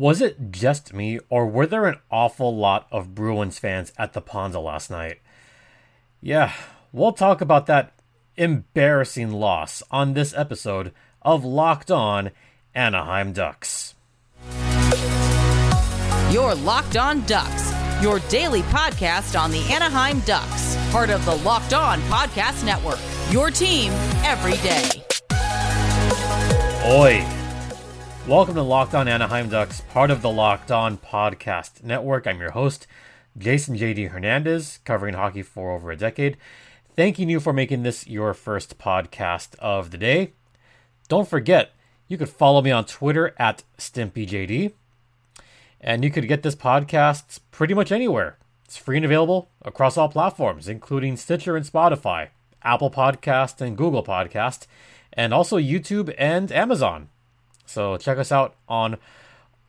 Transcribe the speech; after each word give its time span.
Was 0.00 0.22
it 0.22 0.50
just 0.50 0.94
me, 0.94 1.18
or 1.28 1.46
were 1.46 1.66
there 1.66 1.84
an 1.84 1.98
awful 2.10 2.56
lot 2.56 2.86
of 2.90 3.14
Bruins 3.14 3.58
fans 3.58 3.92
at 3.98 4.14
the 4.14 4.22
Ponza 4.22 4.58
last 4.58 4.90
night? 4.90 5.18
Yeah, 6.22 6.54
we'll 6.90 7.12
talk 7.12 7.42
about 7.42 7.66
that 7.66 7.92
embarrassing 8.34 9.30
loss 9.30 9.82
on 9.90 10.14
this 10.14 10.32
episode 10.34 10.94
of 11.20 11.44
Locked 11.44 11.90
On 11.90 12.30
Anaheim 12.74 13.34
Ducks. 13.34 13.94
Your 16.32 16.54
Locked 16.54 16.96
On 16.96 17.22
Ducks, 17.26 17.70
your 18.00 18.20
daily 18.30 18.62
podcast 18.62 19.38
on 19.38 19.50
the 19.50 19.70
Anaheim 19.70 20.20
Ducks, 20.20 20.78
part 20.92 21.10
of 21.10 21.22
the 21.26 21.36
Locked 21.36 21.74
On 21.74 22.00
Podcast 22.04 22.64
Network. 22.64 23.00
Your 23.30 23.50
team 23.50 23.92
every 24.24 24.56
day. 24.66 24.88
Oi. 26.86 27.39
Welcome 28.28 28.54
to 28.54 28.62
Locked 28.62 28.94
On 28.94 29.08
Anaheim 29.08 29.48
Ducks, 29.48 29.80
part 29.80 30.10
of 30.10 30.22
the 30.22 30.30
Locked 30.30 30.70
On 30.70 30.98
Podcast 30.98 31.82
Network. 31.82 32.26
I'm 32.26 32.38
your 32.38 32.52
host, 32.52 32.86
Jason 33.36 33.76
JD 33.76 34.10
Hernandez, 34.10 34.78
covering 34.84 35.14
hockey 35.14 35.42
for 35.42 35.72
over 35.72 35.90
a 35.90 35.96
decade. 35.96 36.36
Thanking 36.94 37.28
you 37.28 37.40
for 37.40 37.52
making 37.52 37.82
this 37.82 38.06
your 38.06 38.34
first 38.34 38.78
podcast 38.78 39.58
of 39.58 39.90
the 39.90 39.98
day. 39.98 40.32
Don't 41.08 41.26
forget, 41.28 41.72
you 42.08 42.18
could 42.18 42.28
follow 42.28 42.60
me 42.60 42.70
on 42.70 42.84
Twitter 42.84 43.34
at 43.38 43.64
StimpyJD. 43.78 44.72
And 45.80 46.04
you 46.04 46.10
could 46.10 46.28
get 46.28 46.42
this 46.42 46.54
podcast 46.54 47.40
pretty 47.50 47.74
much 47.74 47.90
anywhere. 47.90 48.36
It's 48.64 48.76
free 48.76 48.96
and 48.98 49.04
available 49.04 49.48
across 49.62 49.96
all 49.96 50.08
platforms, 50.08 50.68
including 50.68 51.16
Stitcher 51.16 51.56
and 51.56 51.64
Spotify, 51.66 52.28
Apple 52.62 52.90
Podcast 52.90 53.60
and 53.60 53.76
Google 53.76 54.04
Podcast, 54.04 54.66
and 55.12 55.34
also 55.34 55.56
YouTube 55.56 56.14
and 56.18 56.52
Amazon. 56.52 57.08
So 57.70 57.96
check 57.98 58.18
us 58.18 58.32
out 58.32 58.56
on 58.68 58.96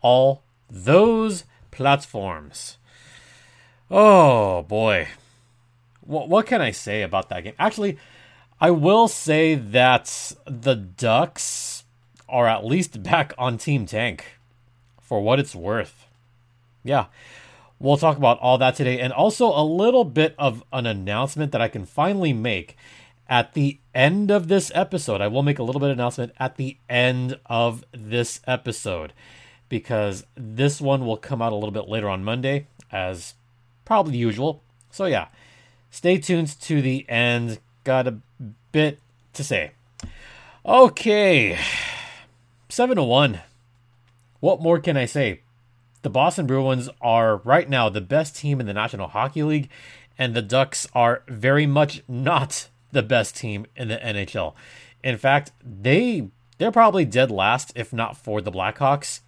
all 0.01 0.41
those 0.71 1.43
platforms. 1.69 2.77
Oh 3.91 4.63
boy. 4.63 5.07
What, 6.01 6.27
what 6.27 6.48
can 6.48 6.61
I 6.61 6.71
say 6.71 7.03
about 7.03 7.29
that 7.29 7.43
game? 7.43 7.53
Actually, 7.59 7.99
I 8.59 8.71
will 8.71 9.07
say 9.07 9.53
that 9.53 10.34
the 10.45 10.73
Ducks 10.73 11.84
are 12.27 12.48
at 12.48 12.65
least 12.65 13.03
back 13.11 13.34
on 13.37 13.59
Team 13.59 13.85
Tank 13.85 14.26
for 14.99 15.21
what 15.21 15.39
it's 15.39 15.54
worth. 15.54 16.07
Yeah. 16.83 17.05
We'll 17.77 17.98
talk 17.98 18.17
about 18.17 18.39
all 18.39 18.57
that 18.57 18.76
today 18.76 18.99
and 18.99 19.13
also 19.13 19.45
a 19.45 19.63
little 19.63 20.05
bit 20.05 20.33
of 20.39 20.63
an 20.73 20.87
announcement 20.87 21.51
that 21.51 21.61
I 21.61 21.67
can 21.67 21.85
finally 21.85 22.33
make 22.33 22.76
at 23.29 23.54
the 23.54 23.77
end 23.93 24.31
of 24.31 24.47
this 24.47 24.71
episode. 24.73 25.21
I 25.21 25.27
will 25.27 25.43
make 25.43 25.59
a 25.59 25.63
little 25.63 25.79
bit 25.79 25.89
of 25.89 25.97
announcement 25.97 26.34
at 26.39 26.55
the 26.55 26.77
end 26.89 27.39
of 27.45 27.84
this 27.91 28.39
episode 28.48 29.13
because 29.70 30.25
this 30.35 30.81
one 30.81 31.05
will 31.05 31.17
come 31.17 31.41
out 31.41 31.51
a 31.51 31.55
little 31.55 31.71
bit 31.71 31.87
later 31.87 32.09
on 32.09 32.23
Monday, 32.23 32.67
as 32.91 33.35
probably 33.85 34.17
usual. 34.17 34.61
So, 34.89 35.05
yeah, 35.05 35.27
stay 35.89 36.17
tuned 36.17 36.59
to 36.61 36.81
the 36.81 37.05
end. 37.09 37.59
Got 37.83 38.07
a 38.07 38.17
bit 38.71 38.99
to 39.33 39.43
say. 39.43 39.71
Okay, 40.65 41.57
7 42.70 42.95
to 42.95 43.03
1. 43.03 43.39
What 44.41 44.61
more 44.61 44.79
can 44.79 44.98
I 44.98 45.05
say? 45.05 45.41
The 46.01 46.09
Boston 46.09 46.48
Bruins 46.48 46.89
are 47.01 47.37
right 47.37 47.70
now 47.70 47.87
the 47.89 48.01
best 48.01 48.35
team 48.35 48.59
in 48.59 48.65
the 48.65 48.73
National 48.73 49.07
Hockey 49.07 49.43
League, 49.43 49.70
and 50.17 50.33
the 50.33 50.41
Ducks 50.41 50.87
are 50.93 51.23
very 51.27 51.65
much 51.65 52.03
not 52.07 52.67
the 52.91 53.03
best 53.03 53.35
team 53.35 53.65
in 53.75 53.87
the 53.87 53.97
NHL. 53.97 54.53
In 55.03 55.17
fact, 55.17 55.51
they 55.63 56.29
they're 56.57 56.71
probably 56.71 57.05
dead 57.05 57.31
last 57.31 57.71
if 57.75 57.91
not 57.91 58.17
for 58.17 58.41
the 58.41 58.51
Blackhawks. 58.51 59.21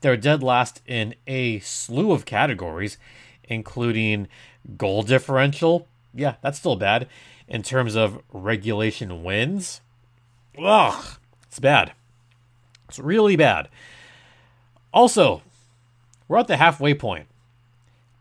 They're 0.00 0.16
dead 0.16 0.42
last 0.42 0.80
in 0.86 1.14
a 1.26 1.58
slew 1.60 2.12
of 2.12 2.24
categories, 2.24 2.98
including 3.44 4.28
goal 4.76 5.02
differential. 5.02 5.88
Yeah, 6.14 6.36
that's 6.40 6.58
still 6.58 6.76
bad. 6.76 7.08
In 7.48 7.62
terms 7.62 7.96
of 7.96 8.22
regulation 8.32 9.24
wins, 9.24 9.80
ugh, 10.62 11.18
it's 11.46 11.58
bad. 11.58 11.92
It's 12.88 12.98
really 12.98 13.36
bad. 13.36 13.68
Also, 14.92 15.42
we're 16.28 16.38
at 16.38 16.46
the 16.46 16.56
halfway 16.56 16.94
point. 16.94 17.26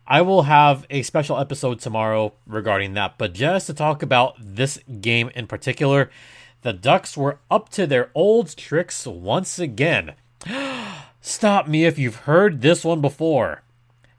I 0.09 0.21
will 0.21 0.43
have 0.43 0.85
a 0.89 1.01
special 1.01 1.37
episode 1.37 1.79
tomorrow 1.79 2.31
regarding 2.45 2.93
that. 2.93 3.17
But 3.17 3.33
just 3.33 3.67
to 3.67 3.73
talk 3.73 4.01
about 4.01 4.35
this 4.39 4.79
game 5.01 5.29
in 5.35 5.47
particular, 5.47 6.09
the 6.61 6.71
Ducks 6.71 7.17
were 7.17 7.39
up 7.51 7.67
to 7.69 7.85
their 7.85 8.09
old 8.15 8.55
tricks 8.55 9.05
once 9.05 9.59
again. 9.59 10.13
Stop 11.21 11.67
me 11.67 11.83
if 11.83 11.99
you've 11.99 12.23
heard 12.27 12.61
this 12.61 12.85
one 12.85 13.01
before. 13.01 13.63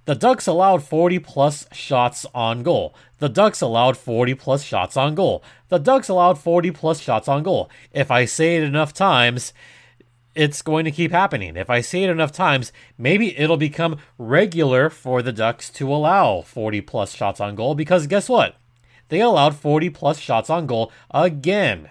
The 0.05 0.15
Ducks 0.15 0.47
allowed 0.47 0.83
40 0.83 1.21
plus 1.21 1.67
shots 1.73 2.27
on 2.35 2.63
goal. 2.63 2.95
The 3.19 3.31
Ducks 3.31 3.63
allowed 3.63 3.97
40 3.97 4.35
plus 4.35 4.63
shots 4.63 4.95
on 4.95 5.15
goal. 5.15 5.43
The 5.71 5.79
Ducks 5.79 6.11
allowed 6.11 6.39
40 6.39 6.71
plus 6.71 7.01
shots 7.01 7.29
on 7.29 7.43
goal. 7.43 7.71
If 7.93 8.11
I 8.11 8.27
say 8.27 8.57
it 8.57 8.63
enough 8.63 8.93
times, 8.93 9.55
it's 10.39 10.63
going 10.63 10.85
to 10.85 10.93
keep 10.93 11.11
happening. 11.11 11.57
If 11.57 11.69
I 11.69 11.81
say 11.81 12.05
it 12.05 12.11
enough 12.11 12.31
times, 12.31 12.73
maybe 12.97 13.37
it'll 13.37 13.57
become 13.57 13.99
regular 14.19 14.89
for 14.89 15.21
the 15.21 15.33
Ducks 15.33 15.69
to 15.71 15.93
allow 15.93 16.43
40 16.43 16.81
plus 16.83 17.13
shots 17.13 17.41
on 17.41 17.57
goal 17.57 17.75
because 17.75 18.07
guess 18.07 18.29
what? 18.29 18.55
They 19.09 19.21
allowed 19.21 19.57
40 19.57 19.91
plus 19.91 20.21
shots 20.21 20.49
on 20.49 20.67
goal 20.67 20.93
again. 21.11 21.91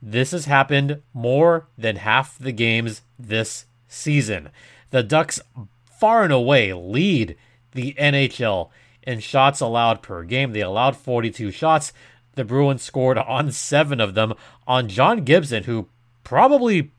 This 0.00 0.30
has 0.30 0.46
happened 0.46 1.02
more 1.12 1.68
than 1.76 1.96
half 1.96 2.38
the 2.38 2.52
games 2.52 3.02
this 3.18 3.66
season. 3.88 4.48
The 4.88 5.02
Ducks 5.02 5.38
far 5.84 6.22
and 6.24 6.32
away 6.32 6.72
lead 6.72 7.36
the 7.72 7.92
NHL 7.98 8.70
in 9.02 9.20
shots 9.20 9.60
allowed 9.60 10.00
per 10.00 10.24
game. 10.24 10.52
They 10.52 10.62
allowed 10.62 10.96
42 10.96 11.50
shots. 11.50 11.92
The 12.36 12.44
Bruins 12.44 12.82
scored 12.82 13.18
on 13.18 13.52
seven 13.52 14.00
of 14.00 14.14
them 14.14 14.32
on 14.66 14.88
John 14.88 15.24
Gibson, 15.24 15.64
who 15.64 15.88
probably 16.24 16.92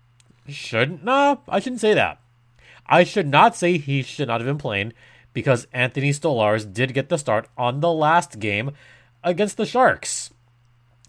shouldn't. 0.47 1.03
No, 1.03 1.41
I 1.47 1.59
shouldn't 1.59 1.81
say 1.81 1.93
that. 1.93 2.19
I 2.87 3.03
should 3.03 3.27
not 3.27 3.55
say 3.55 3.77
he 3.77 4.03
should 4.03 4.27
not 4.27 4.41
have 4.41 4.47
been 4.47 4.57
playing 4.57 4.93
because 5.33 5.67
Anthony 5.71 6.11
Stolarz 6.11 6.71
did 6.71 6.93
get 6.93 7.09
the 7.09 7.17
start 7.17 7.47
on 7.57 7.79
the 7.79 7.91
last 7.91 8.39
game 8.39 8.71
against 9.23 9.57
the 9.57 9.65
Sharks. 9.65 10.31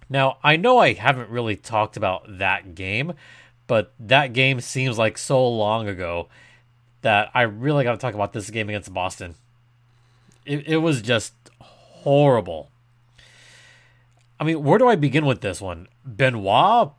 Now, 0.09 0.39
I 0.45 0.57
know 0.57 0.79
I 0.79 0.93
haven't 0.93 1.31
really 1.31 1.57
talked 1.57 1.97
about 1.97 2.39
that 2.39 2.75
game, 2.75 3.15
but 3.67 3.95
that 3.99 4.33
game 4.33 4.61
seems 4.61 4.99
like 4.99 5.17
so 5.17 5.49
long 5.49 5.89
ago 5.89 6.29
that 7.01 7.31
I 7.35 7.43
really 7.43 7.85
got 7.85 7.93
to 7.93 7.99
talk 7.99 8.15
about 8.15 8.33
this 8.33 8.51
game 8.51 8.69
against 8.69 8.93
Boston. 8.93 9.35
It, 10.45 10.69
it 10.69 10.77
was 10.79 11.03
just 11.03 11.33
horrible. 11.61 12.71
I 14.39 14.45
mean, 14.45 14.63
where 14.63 14.79
do 14.79 14.89
I 14.89 14.97
begin 14.97 15.25
with 15.25 15.41
this 15.41 15.61
one? 15.61 15.89
Benoit 16.05 16.91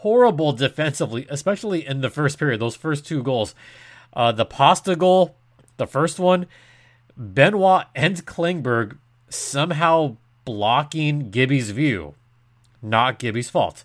horrible 0.00 0.52
defensively, 0.52 1.26
especially 1.28 1.86
in 1.86 2.00
the 2.00 2.10
first 2.10 2.38
period. 2.38 2.60
Those 2.60 2.76
first 2.76 3.06
two 3.06 3.22
goals, 3.22 3.54
uh, 4.12 4.32
the 4.32 4.44
Pasta 4.44 4.96
goal, 4.96 5.36
the 5.76 5.86
first 5.86 6.18
one, 6.18 6.46
Benoit 7.16 7.86
and 7.94 8.24
Klingberg 8.24 8.98
somehow 9.28 10.16
blocking 10.44 11.30
Gibby's 11.30 11.70
view, 11.70 12.14
not 12.80 13.18
Gibby's 13.18 13.50
fault. 13.50 13.84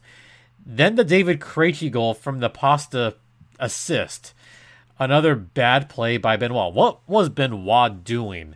Then 0.65 0.95
the 0.95 1.03
David 1.03 1.39
Krejci 1.39 1.91
goal 1.91 2.13
from 2.13 2.39
the 2.39 2.49
Pasta 2.49 3.15
assist, 3.59 4.33
another 4.99 5.35
bad 5.35 5.89
play 5.89 6.17
by 6.17 6.37
Benoit. 6.37 6.73
What 6.73 7.07
was 7.07 7.29
Benoit 7.29 8.03
doing 8.03 8.55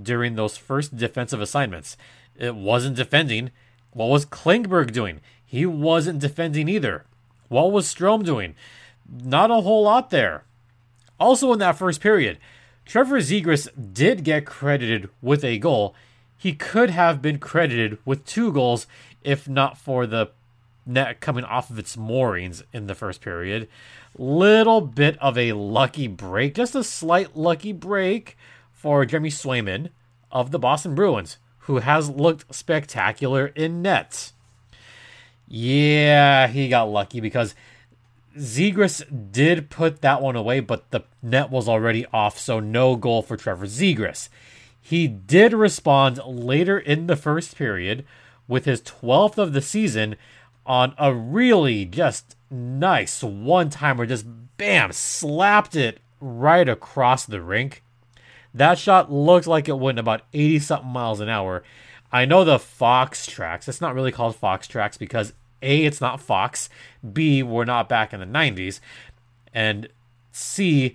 during 0.00 0.34
those 0.34 0.56
first 0.56 0.96
defensive 0.96 1.40
assignments? 1.40 1.96
It 2.36 2.54
wasn't 2.54 2.96
defending. 2.96 3.52
What 3.92 4.10
was 4.10 4.26
Klingberg 4.26 4.92
doing? 4.92 5.20
He 5.46 5.64
wasn't 5.64 6.18
defending 6.18 6.68
either. 6.68 7.04
What 7.48 7.72
was 7.72 7.86
Strome 7.86 8.24
doing? 8.24 8.54
Not 9.08 9.50
a 9.50 9.60
whole 9.60 9.84
lot 9.84 10.10
there. 10.10 10.44
Also, 11.18 11.52
in 11.52 11.60
that 11.60 11.78
first 11.78 12.00
period, 12.00 12.38
Trevor 12.84 13.18
Zegras 13.18 13.68
did 13.94 14.24
get 14.24 14.44
credited 14.44 15.08
with 15.22 15.44
a 15.44 15.58
goal. 15.58 15.94
He 16.36 16.52
could 16.52 16.90
have 16.90 17.22
been 17.22 17.38
credited 17.38 17.98
with 18.04 18.26
two 18.26 18.52
goals 18.52 18.86
if 19.22 19.48
not 19.48 19.78
for 19.78 20.06
the 20.06 20.30
net 20.84 21.20
coming 21.20 21.44
off 21.44 21.70
of 21.70 21.78
its 21.78 21.96
moorings 21.96 22.62
in 22.72 22.86
the 22.86 22.94
first 22.94 23.20
period. 23.20 23.68
Little 24.16 24.80
bit 24.80 25.18
of 25.20 25.36
a 25.36 25.52
lucky 25.52 26.06
break, 26.06 26.54
just 26.54 26.74
a 26.74 26.84
slight 26.84 27.36
lucky 27.36 27.72
break 27.72 28.36
for 28.72 29.04
Jeremy 29.04 29.30
Swayman 29.30 29.90
of 30.30 30.50
the 30.50 30.58
Boston 30.58 30.94
Bruins, 30.94 31.38
who 31.60 31.78
has 31.78 32.08
looked 32.08 32.54
spectacular 32.54 33.48
in 33.48 33.82
nets. 33.82 34.32
Yeah, 35.48 36.48
he 36.48 36.68
got 36.68 36.90
lucky 36.90 37.20
because 37.20 37.54
Zegras 38.36 39.32
did 39.32 39.70
put 39.70 40.02
that 40.02 40.20
one 40.20 40.36
away, 40.36 40.60
but 40.60 40.90
the 40.90 41.04
net 41.22 41.50
was 41.50 41.68
already 41.68 42.04
off, 42.12 42.38
so 42.38 42.60
no 42.60 42.96
goal 42.96 43.22
for 43.22 43.36
Trevor 43.36 43.66
Zegras. 43.66 44.28
He 44.80 45.08
did 45.08 45.52
respond 45.52 46.20
later 46.24 46.78
in 46.78 47.06
the 47.06 47.16
first 47.16 47.56
period 47.56 48.04
with 48.46 48.64
his 48.64 48.82
12th 48.82 49.38
of 49.38 49.52
the 49.52 49.62
season 49.62 50.16
on 50.64 50.94
a 50.98 51.12
really 51.14 51.84
just 51.84 52.36
nice 52.50 53.22
one 53.22 53.70
timer, 53.70 54.06
just 54.06 54.26
bam, 54.56 54.92
slapped 54.92 55.74
it 55.74 56.00
right 56.20 56.68
across 56.68 57.24
the 57.24 57.40
rink. 57.40 57.82
That 58.54 58.78
shot 58.78 59.12
looks 59.12 59.46
like 59.46 59.68
it 59.68 59.78
went 59.78 59.98
about 59.98 60.22
80 60.32 60.60
something 60.60 60.90
miles 60.90 61.20
an 61.20 61.28
hour. 61.28 61.62
I 62.12 62.24
know 62.24 62.44
the 62.44 62.58
Fox 62.58 63.26
tracks. 63.26 63.68
It's 63.68 63.80
not 63.80 63.94
really 63.94 64.12
called 64.12 64.36
Fox 64.36 64.66
tracks 64.66 64.96
because 64.96 65.32
A, 65.62 65.84
it's 65.84 66.00
not 66.00 66.20
Fox. 66.20 66.68
B, 67.12 67.42
we're 67.42 67.64
not 67.64 67.88
back 67.88 68.12
in 68.12 68.20
the 68.20 68.26
90s. 68.26 68.80
And 69.52 69.88
C, 70.32 70.94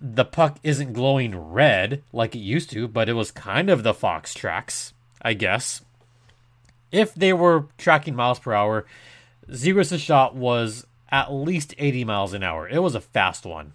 the 0.00 0.24
puck 0.24 0.58
isn't 0.62 0.92
glowing 0.92 1.36
red 1.52 2.02
like 2.12 2.34
it 2.34 2.40
used 2.40 2.70
to, 2.70 2.88
but 2.88 3.08
it 3.08 3.14
was 3.14 3.30
kind 3.30 3.70
of 3.70 3.82
the 3.82 3.94
Fox 3.94 4.34
tracks, 4.34 4.92
I 5.22 5.34
guess. 5.34 5.82
If 6.90 7.14
they 7.14 7.32
were 7.32 7.66
tracking 7.78 8.14
miles 8.14 8.38
per 8.38 8.52
hour, 8.52 8.84
Zegras' 9.48 9.98
shot 9.98 10.34
was 10.34 10.86
at 11.10 11.32
least 11.32 11.74
80 11.78 12.04
miles 12.04 12.32
an 12.32 12.42
hour. 12.42 12.68
It 12.68 12.80
was 12.80 12.94
a 12.94 13.00
fast 13.00 13.46
one. 13.46 13.72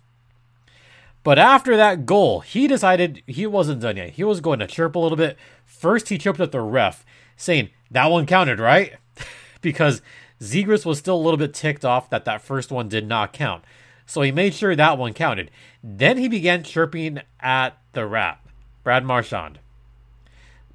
But 1.24 1.40
after 1.40 1.76
that 1.76 2.06
goal, 2.06 2.40
he 2.40 2.68
decided 2.68 3.22
he 3.28 3.46
wasn't 3.46 3.82
done 3.82 3.98
yet. 3.98 4.12
He 4.12 4.24
was 4.24 4.40
going 4.40 4.60
to 4.60 4.68
chirp 4.68 4.96
a 4.96 5.00
little 5.00 5.18
bit. 5.18 5.38
First, 5.78 6.10
he 6.10 6.18
chirped 6.18 6.40
at 6.40 6.52
the 6.52 6.62
ref, 6.62 7.06
saying, 7.36 7.70
That 7.92 8.12
one 8.12 8.26
counted, 8.26 8.60
right? 8.60 8.94
because 9.62 10.02
Zegras 10.42 10.86
was 10.86 11.00
still 11.00 11.16
a 11.16 11.22
little 11.24 11.38
bit 11.38 11.54
ticked 11.54 11.86
off 11.86 12.10
that 12.10 12.26
that 12.26 12.42
first 12.42 12.72
one 12.72 12.90
did 12.90 13.08
not 13.08 13.34
count. 13.34 13.64
So 14.06 14.22
he 14.22 14.32
made 14.32 14.54
sure 14.54 14.76
that 14.76 14.98
one 14.98 15.14
counted. 15.14 15.52
Then 15.84 16.18
he 16.18 16.28
began 16.28 16.64
chirping 16.64 17.22
at 17.40 17.78
the 17.94 18.06
rat, 18.06 18.40
Brad 18.84 19.04
Marchand. 19.04 19.60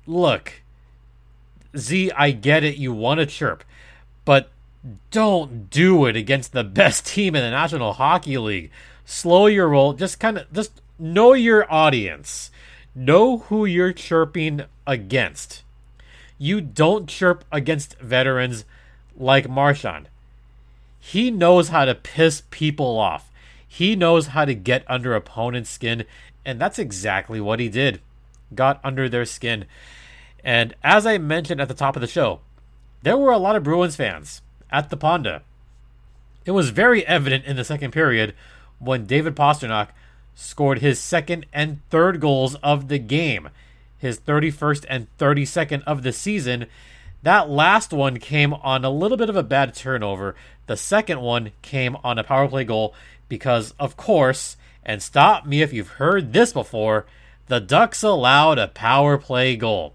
Look, 0.06 0.62
Z, 1.76 2.10
I 2.12 2.31
get 2.32 2.64
it. 2.64 2.76
You 2.76 2.93
want 2.93 3.20
to 3.20 3.26
chirp, 3.26 3.64
but 4.25 4.50
don't 5.10 5.70
do 5.70 6.06
it 6.06 6.16
against 6.16 6.52
the 6.52 6.64
best 6.64 7.06
team 7.06 7.34
in 7.34 7.43
the 7.43 7.50
National 7.50 7.94
Hockey 7.94 8.38
League. 8.38 8.70
Slow 9.05 9.46
your 9.46 9.69
roll. 9.69 9.94
Just 9.94 10.20
kind 10.20 10.38
of 10.38 10.52
just 10.52 10.81
know 10.98 11.32
your 11.32 11.70
audience. 11.72 12.50
Know 12.94 13.38
who 13.38 13.64
you're 13.64 13.92
chirping 13.92 14.64
against. 14.86 15.62
You 16.38 16.60
don't 16.60 17.08
chirp 17.08 17.44
against 17.50 17.98
veterans 18.00 18.64
like 19.16 19.48
Marchand. 19.48 20.08
He 21.00 21.30
knows 21.30 21.68
how 21.68 21.84
to 21.84 21.94
piss 21.94 22.42
people 22.50 22.98
off. 22.98 23.30
He 23.66 23.96
knows 23.96 24.28
how 24.28 24.44
to 24.44 24.54
get 24.54 24.84
under 24.86 25.14
opponent's 25.14 25.70
skin, 25.70 26.04
and 26.44 26.60
that's 26.60 26.78
exactly 26.78 27.40
what 27.40 27.60
he 27.60 27.68
did. 27.68 28.00
Got 28.54 28.80
under 28.84 29.08
their 29.08 29.24
skin. 29.24 29.64
And 30.44 30.74
as 30.84 31.06
I 31.06 31.16
mentioned 31.16 31.60
at 31.60 31.68
the 31.68 31.74
top 31.74 31.96
of 31.96 32.02
the 32.02 32.06
show, 32.06 32.40
there 33.02 33.16
were 33.16 33.32
a 33.32 33.38
lot 33.38 33.56
of 33.56 33.62
Bruins 33.62 33.96
fans 33.96 34.42
at 34.70 34.90
the 34.90 34.96
Ponda. 34.96 35.40
It 36.44 36.50
was 36.50 36.70
very 36.70 37.06
evident 37.06 37.46
in 37.46 37.56
the 37.56 37.64
second 37.64 37.92
period 37.92 38.34
when 38.78 39.06
David 39.06 39.34
Pastrnak 39.34 39.88
scored 40.34 40.79
his 40.79 40.99
second 40.99 41.46
and 41.52 41.81
third 41.90 42.20
goals 42.20 42.55
of 42.56 42.88
the 42.88 42.99
game, 42.99 43.49
his 43.99 44.19
31st 44.20 44.84
and 44.88 45.06
32nd 45.19 45.82
of 45.84 46.02
the 46.02 46.12
season. 46.12 46.67
That 47.23 47.49
last 47.49 47.93
one 47.93 48.19
came 48.19 48.52
on 48.55 48.84
a 48.84 48.90
little 48.90 49.17
bit 49.17 49.31
of 49.31 49.37
a 49.37 49.43
bad 49.43 49.75
turnover. 49.75 50.34
The 50.67 50.76
second 50.76 51.20
one 51.20 51.52
came 51.62 51.96
on 52.02 52.19
a 52.19 52.25
power 52.25 52.49
play 52.49 52.64
goal 52.64 52.94
because, 53.29 53.75
of 53.79 53.96
course, 53.96 54.56
and 54.84 55.02
stop 55.02 55.46
me 55.46 55.62
if 55.62 55.73
you've 55.73 55.88
heard 55.88 56.32
this 56.32 56.52
before, 56.52 57.06
the 57.46 57.61
Ducks 57.61 58.02
allowed 58.02 58.58
a 58.58 58.69
power 58.69 59.19
play 59.19 59.56
goal. 59.56 59.94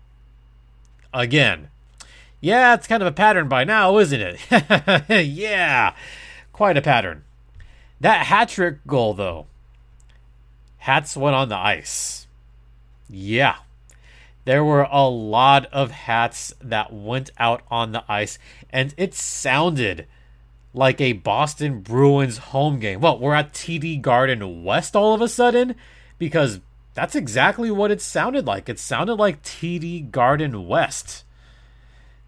Again. 1.14 1.70
Yeah, 2.40 2.76
it's 2.76 2.88
kind 2.88 3.02
of 3.02 3.08
a 3.08 3.12
pattern 3.12 3.48
by 3.48 3.64
now, 3.64 3.98
isn't 3.98 4.22
it? 4.22 4.40
yeah, 5.28 5.96
quite 6.54 6.78
a 6.78 6.82
pattern. 6.82 7.24
That 8.00 8.28
hat 8.28 8.50
trick 8.50 8.86
goal, 8.86 9.16
though, 9.16 9.48
hats 10.88 11.18
went 11.18 11.36
on 11.36 11.50
the 11.50 11.58
ice. 11.58 12.28
Yeah, 13.10 13.58
there 14.46 14.64
were 14.64 14.88
a 14.90 15.06
lot 15.06 15.66
of 15.74 15.92
hats 15.92 16.54
that 16.62 16.94
went 16.94 17.30
out 17.38 17.62
on 17.70 17.92
the 17.92 18.06
ice, 18.08 18.40
and 18.70 18.94
it 18.96 19.14
sounded 19.14 20.08
like 20.74 21.02
a 21.02 21.12
Boston 21.12 21.82
Bruins 21.82 22.38
home 22.38 22.80
game. 22.80 23.02
Well, 23.02 23.20
we're 23.20 23.34
at 23.34 23.54
TD 23.54 24.02
Garden 24.02 24.64
West 24.64 24.96
all 24.96 25.14
of 25.14 25.22
a 25.22 25.28
sudden 25.28 25.76
because 26.18 26.62
that's 26.94 27.16
exactly 27.16 27.70
what 27.70 27.92
it 27.92 28.00
sounded 28.00 28.48
like. 28.48 28.70
It 28.70 28.80
sounded 28.80 29.16
like 29.16 29.44
TD 29.44 30.10
Garden 30.10 30.68
West 30.70 31.26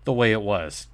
the 0.04 0.12
way 0.12 0.34
it 0.34 0.42
was. 0.42 0.88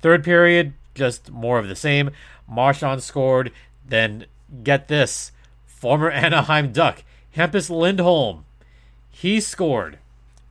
Third 0.00 0.22
period, 0.22 0.74
just 0.94 1.32
more 1.32 1.58
of 1.58 1.66
the 1.66 1.74
same. 1.74 2.12
Marchand 2.48 3.02
scored. 3.02 3.50
Then 3.84 4.26
get 4.62 4.86
this 4.86 5.32
former 5.84 6.10
Anaheim 6.10 6.72
Duck, 6.72 7.04
Hampus 7.36 7.68
Lindholm, 7.68 8.46
he 9.10 9.38
scored. 9.38 9.98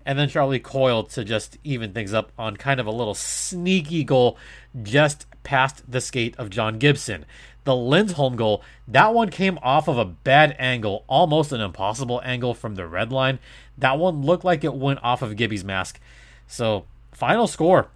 And 0.05 0.19
then 0.19 0.29
Charlie 0.29 0.59
Coyle 0.59 1.01
to 1.05 1.23
just 1.23 1.57
even 1.63 1.91
things 1.91 2.13
up 2.13 2.31
on 2.37 2.55
kind 2.55 2.79
of 2.79 2.85
a 2.85 2.91
little 2.91 3.15
sneaky 3.15 4.03
goal 4.03 4.37
just 4.83 5.25
past 5.41 5.89
the 5.91 6.01
skate 6.01 6.35
of 6.37 6.51
John 6.51 6.77
Gibson. 6.77 7.25
The 7.63 7.75
Lindholm 7.75 8.35
goal, 8.35 8.61
that 8.87 9.15
one 9.15 9.31
came 9.31 9.57
off 9.63 9.87
of 9.87 9.97
a 9.97 10.05
bad 10.05 10.55
angle, 10.59 11.03
almost 11.07 11.51
an 11.51 11.61
impossible 11.61 12.21
angle 12.23 12.53
from 12.53 12.75
the 12.75 12.85
red 12.85 13.11
line. 13.11 13.39
That 13.75 13.97
one 13.97 14.21
looked 14.21 14.45
like 14.45 14.63
it 14.63 14.75
went 14.75 14.99
off 15.01 15.23
of 15.23 15.35
Gibby's 15.35 15.63
mask. 15.63 15.99
So, 16.45 16.85
final 17.11 17.47
score 17.47 17.89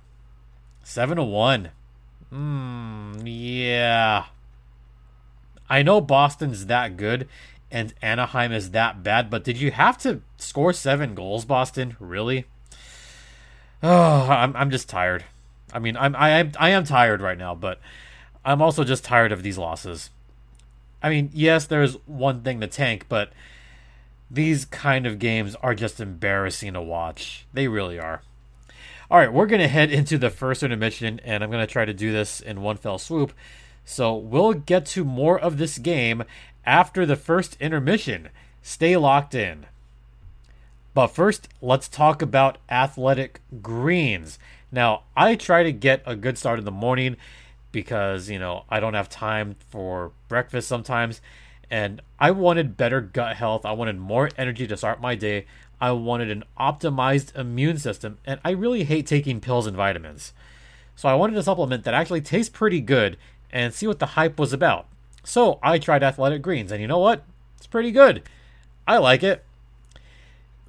7 0.82 1.18
to 1.18 1.24
1. 1.24 1.70
Hmm, 2.32 3.14
yeah. 3.24 4.26
I 5.70 5.84
know 5.84 6.02
Boston's 6.02 6.68
that 6.68 6.98
good 6.98 7.28
and 7.72 7.94
Anaheim 8.02 8.52
is 8.52 8.72
that 8.72 9.04
bad, 9.04 9.30
but 9.30 9.44
did 9.44 9.58
you 9.58 9.72
have 9.72 9.98
to 10.00 10.22
score 10.38 10.74
seven 10.74 11.16
goals, 11.16 11.46
Boston? 11.46 11.98
Really? 12.00 12.46
Oh, 13.84 14.28
I'm 14.30 14.56
I'm 14.56 14.72
just 14.72 14.90
tired. 14.90 15.26
I 15.74 15.80
mean, 15.80 15.98
I'm 15.98 16.16
I 16.16 16.30
am 16.30 16.52
I 16.58 16.70
am 16.70 16.86
tired 16.86 17.22
right 17.22 17.38
now, 17.38 17.54
but 17.54 17.80
I'm 18.46 18.62
also 18.62 18.84
just 18.84 19.04
tired 19.04 19.32
of 19.32 19.44
these 19.44 19.58
losses. 19.58 20.10
I 21.04 21.10
mean, 21.10 21.30
yes, 21.34 21.68
there's 21.68 21.96
one 22.06 22.42
thing 22.42 22.60
to 22.62 22.68
tank, 22.68 23.06
but 23.10 23.32
these 24.32 24.66
kind 24.66 25.06
of 25.06 25.20
games 25.20 25.56
are 25.56 25.76
just 25.76 26.00
embarrassing 26.00 26.74
to 26.74 26.82
watch. 26.82 27.46
They 27.54 27.68
really 27.68 28.00
are. 28.00 28.22
All 29.10 29.20
right, 29.20 29.32
we're 29.32 29.46
going 29.46 29.62
to 29.62 29.70
head 29.70 29.92
into 29.92 30.18
the 30.18 30.30
first 30.30 30.64
intermission, 30.64 31.22
and 31.24 31.44
I'm 31.44 31.50
going 31.50 31.66
to 31.66 31.72
try 31.72 31.86
to 31.86 31.94
do 31.94 32.12
this 32.12 32.42
in 32.42 32.62
one 32.62 32.76
fell 32.76 32.98
swoop. 32.98 33.32
So 33.90 34.14
we'll 34.14 34.54
get 34.54 34.86
to 34.88 35.06
more 35.06 35.40
of 35.40 35.58
this 35.58 35.78
game 35.78 36.26
after 36.66 37.06
the 37.06 37.16
first 37.16 37.56
intermission. 37.62 38.28
Stay 38.62 38.98
locked 38.98 39.34
in. 39.34 39.66
But 40.94 41.08
first, 41.08 41.48
let's 41.62 41.88
talk 41.88 42.22
about 42.22 42.58
athletic 42.70 43.40
greens. 43.62 44.40
Now, 44.74 45.04
I 45.16 45.36
try 45.36 45.64
to 45.64 45.72
get 45.72 46.04
a 46.06 46.18
good 46.18 46.38
start 46.38 46.60
in 46.60 46.66
the 46.66 46.72
morning 46.72 47.16
because, 47.72 48.30
you 48.30 48.38
know, 48.38 48.66
I 48.70 48.82
don't 48.82 48.94
have 48.94 49.08
time 49.08 49.56
for 49.70 50.12
breakfast 50.28 50.68
sometimes. 50.68 51.22
And 51.72 52.02
I 52.20 52.32
wanted 52.32 52.76
better 52.76 53.00
gut 53.00 53.38
health. 53.38 53.66
I 53.66 53.72
wanted 53.72 53.98
more 53.98 54.30
energy 54.38 54.68
to 54.68 54.76
start 54.76 55.00
my 55.00 55.16
day. 55.16 55.46
I 55.80 55.92
wanted 55.94 56.30
an 56.30 56.44
optimized 56.60 57.34
immune 57.38 57.78
system. 57.78 58.18
And 58.26 58.42
I 58.44 58.52
really 58.52 58.84
hate 58.84 59.08
taking 59.08 59.40
pills 59.40 59.66
and 59.66 59.78
vitamins. 59.78 60.34
So 60.98 61.08
I 61.08 61.16
wanted 61.16 61.38
a 61.38 61.44
supplement 61.44 61.86
that 61.86 61.94
actually 61.94 62.22
tastes 62.22 62.50
pretty 62.50 62.82
good 62.82 63.16
and 63.52 63.74
see 63.74 63.88
what 63.88 64.00
the 64.00 64.08
hype 64.08 64.40
was 64.40 64.54
about. 64.54 64.88
So 65.24 65.60
I 65.62 65.78
tried 65.78 66.04
Athletic 66.04 66.42
Greens, 66.42 66.72
and 66.72 66.82
you 66.82 66.88
know 66.88 67.00
what? 67.00 67.24
It's 67.58 67.68
pretty 67.68 67.92
good. 67.92 68.24
I 68.88 68.98
like 68.98 69.24
it. 69.24 69.44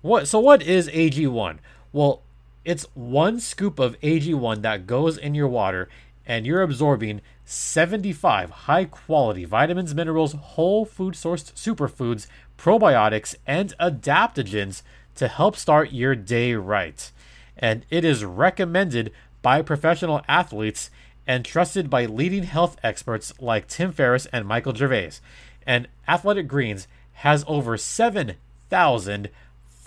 What? 0.03 0.27
So 0.27 0.39
what 0.41 0.63
is 0.63 0.89
AG1? 0.89 1.59
Well, 1.93 2.23
it's 2.65 2.87
one 2.95 3.41
scoop 3.41 3.79
of 3.79 3.99
AG1 4.01 4.63
that 4.63 4.87
goes 4.87 5.17
in 5.17 5.35
your 5.35 5.49
water, 5.49 5.89
and 6.27 6.47
you're 6.47 6.63
absorbing 6.63 7.21
75 7.45 8.51
high 8.51 8.85
quality 8.85 9.45
vitamins, 9.45 9.95
minerals, 9.95 10.35
whole 10.35 10.85
food 10.85 11.15
sourced 11.15 11.53
superfoods, 11.55 12.27
probiotics, 12.59 13.35
and 13.47 13.75
adaptogens 13.81 14.83
to 15.15 15.29
help 15.29 15.57
start 15.57 15.93
your 15.93 16.15
day 16.15 16.55
right. 16.55 17.11
And 17.57 17.87
it 17.91 18.05
is 18.05 18.25
recommended 18.25 19.13
by 19.41 19.63
professional 19.63 20.21
athletes 20.29 20.91
and 21.29 21.45
trusted 21.45 21.89
by 21.89 22.07
leading 22.07 22.43
health 22.43 22.77
experts 22.83 23.33
like 23.39 23.69
Tim 23.69 23.93
Ferriss 23.93 24.27
and 24.33 24.47
Michael 24.47 24.75
Gervais. 24.75 25.21
And 25.65 25.87
Athletic 26.09 26.49
Greens 26.49 26.89
has 27.13 27.45
over 27.47 27.77
7,000 27.77 29.29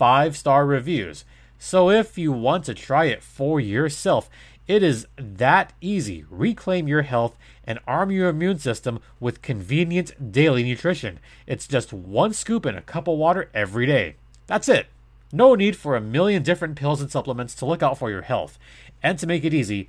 five 0.02 0.36
star 0.36 0.66
reviews. 0.66 1.24
So 1.58 1.88
if 1.88 2.18
you 2.18 2.32
want 2.32 2.64
to 2.64 2.74
try 2.74 3.04
it 3.04 3.22
for 3.22 3.60
yourself, 3.60 4.28
it 4.66 4.82
is 4.82 5.06
that 5.16 5.72
easy. 5.80 6.24
Reclaim 6.28 6.88
your 6.88 7.02
health 7.02 7.36
and 7.64 7.78
arm 7.86 8.10
your 8.10 8.28
immune 8.28 8.58
system 8.58 8.98
with 9.20 9.42
convenient 9.42 10.32
daily 10.32 10.64
nutrition. 10.64 11.20
It's 11.46 11.68
just 11.68 11.92
one 11.92 12.32
scoop 12.32 12.66
in 12.66 12.76
a 12.76 12.82
cup 12.82 13.06
of 13.06 13.16
water 13.16 13.48
every 13.54 13.86
day. 13.86 14.16
That's 14.48 14.68
it. 14.68 14.88
No 15.32 15.54
need 15.54 15.76
for 15.76 15.94
a 15.94 16.00
million 16.00 16.42
different 16.42 16.74
pills 16.74 17.00
and 17.00 17.08
supplements 17.08 17.54
to 17.54 17.66
look 17.66 17.82
out 17.82 17.96
for 17.96 18.10
your 18.10 18.22
health. 18.22 18.58
And 19.04 19.20
to 19.20 19.26
make 19.28 19.44
it 19.44 19.54
easy, 19.54 19.88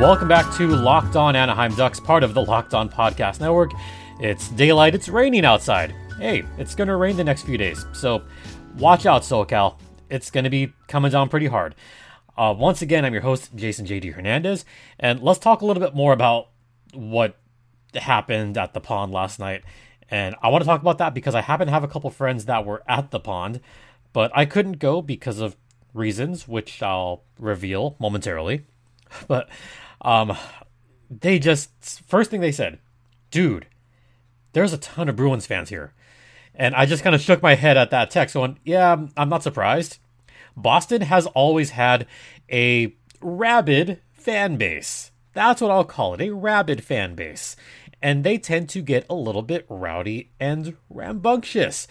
Welcome 0.00 0.28
back 0.28 0.50
to 0.56 0.66
Locked 0.66 1.14
On 1.14 1.36
Anaheim 1.36 1.74
Ducks, 1.74 2.00
part 2.00 2.24
of 2.24 2.32
the 2.32 2.40
Locked 2.40 2.72
On 2.72 2.88
Podcast 2.88 3.38
Network. 3.38 3.72
It's 4.18 4.48
daylight, 4.48 4.94
it's 4.94 5.10
raining 5.10 5.44
outside. 5.44 5.94
Hey, 6.16 6.42
it's 6.56 6.74
going 6.74 6.88
to 6.88 6.96
rain 6.96 7.18
the 7.18 7.22
next 7.22 7.42
few 7.42 7.58
days, 7.58 7.84
so 7.92 8.22
watch 8.78 9.04
out, 9.04 9.20
SoCal. 9.20 9.78
It's 10.08 10.30
going 10.30 10.44
to 10.44 10.50
be 10.50 10.72
coming 10.88 11.10
down 11.10 11.28
pretty 11.28 11.48
hard. 11.48 11.74
Uh, 12.34 12.54
once 12.56 12.80
again, 12.80 13.04
I'm 13.04 13.12
your 13.12 13.20
host, 13.20 13.54
Jason 13.54 13.84
JD 13.84 14.14
Hernandez, 14.14 14.64
and 14.98 15.20
let's 15.20 15.38
talk 15.38 15.60
a 15.60 15.66
little 15.66 15.82
bit 15.82 15.94
more 15.94 16.14
about 16.14 16.48
what 16.94 17.36
happened 17.94 18.56
at 18.56 18.72
the 18.72 18.80
pond 18.80 19.12
last 19.12 19.38
night. 19.38 19.64
And 20.10 20.34
I 20.42 20.48
want 20.48 20.62
to 20.62 20.66
talk 20.66 20.80
about 20.80 20.96
that 20.96 21.12
because 21.12 21.34
I 21.34 21.42
happen 21.42 21.66
to 21.66 21.74
have 21.74 21.84
a 21.84 21.88
couple 21.88 22.08
friends 22.08 22.46
that 22.46 22.64
were 22.64 22.82
at 22.88 23.10
the 23.10 23.20
pond, 23.20 23.60
but 24.14 24.32
I 24.34 24.46
couldn't 24.46 24.78
go 24.78 25.02
because 25.02 25.40
of 25.40 25.56
reasons, 25.92 26.48
which 26.48 26.82
I'll 26.82 27.22
reveal 27.38 27.96
momentarily. 27.98 28.64
But 29.26 29.50
um, 30.00 30.36
they 31.10 31.38
just 31.38 31.70
first 32.06 32.30
thing 32.30 32.40
they 32.40 32.52
said, 32.52 32.78
dude, 33.30 33.66
there's 34.52 34.72
a 34.72 34.78
ton 34.78 35.08
of 35.08 35.16
Bruins 35.16 35.46
fans 35.46 35.68
here, 35.68 35.92
and 36.54 36.74
I 36.74 36.86
just 36.86 37.02
kind 37.02 37.14
of 37.14 37.20
shook 37.20 37.42
my 37.42 37.54
head 37.54 37.76
at 37.76 37.90
that 37.90 38.10
text, 38.10 38.34
going, 38.34 38.58
yeah, 38.64 38.96
I'm 39.16 39.28
not 39.28 39.42
surprised. 39.42 39.98
Boston 40.56 41.02
has 41.02 41.26
always 41.26 41.70
had 41.70 42.06
a 42.50 42.94
rabid 43.20 44.00
fan 44.12 44.56
base. 44.56 45.10
That's 45.32 45.60
what 45.60 45.70
I'll 45.70 45.84
call 45.84 46.14
it, 46.14 46.20
a 46.20 46.34
rabid 46.34 46.84
fan 46.84 47.14
base. 47.14 47.56
And 48.02 48.24
they 48.24 48.38
tend 48.38 48.68
to 48.70 48.82
get 48.82 49.06
a 49.08 49.14
little 49.14 49.42
bit 49.42 49.66
rowdy 49.68 50.30
and 50.40 50.76
rambunctious. 50.88 51.86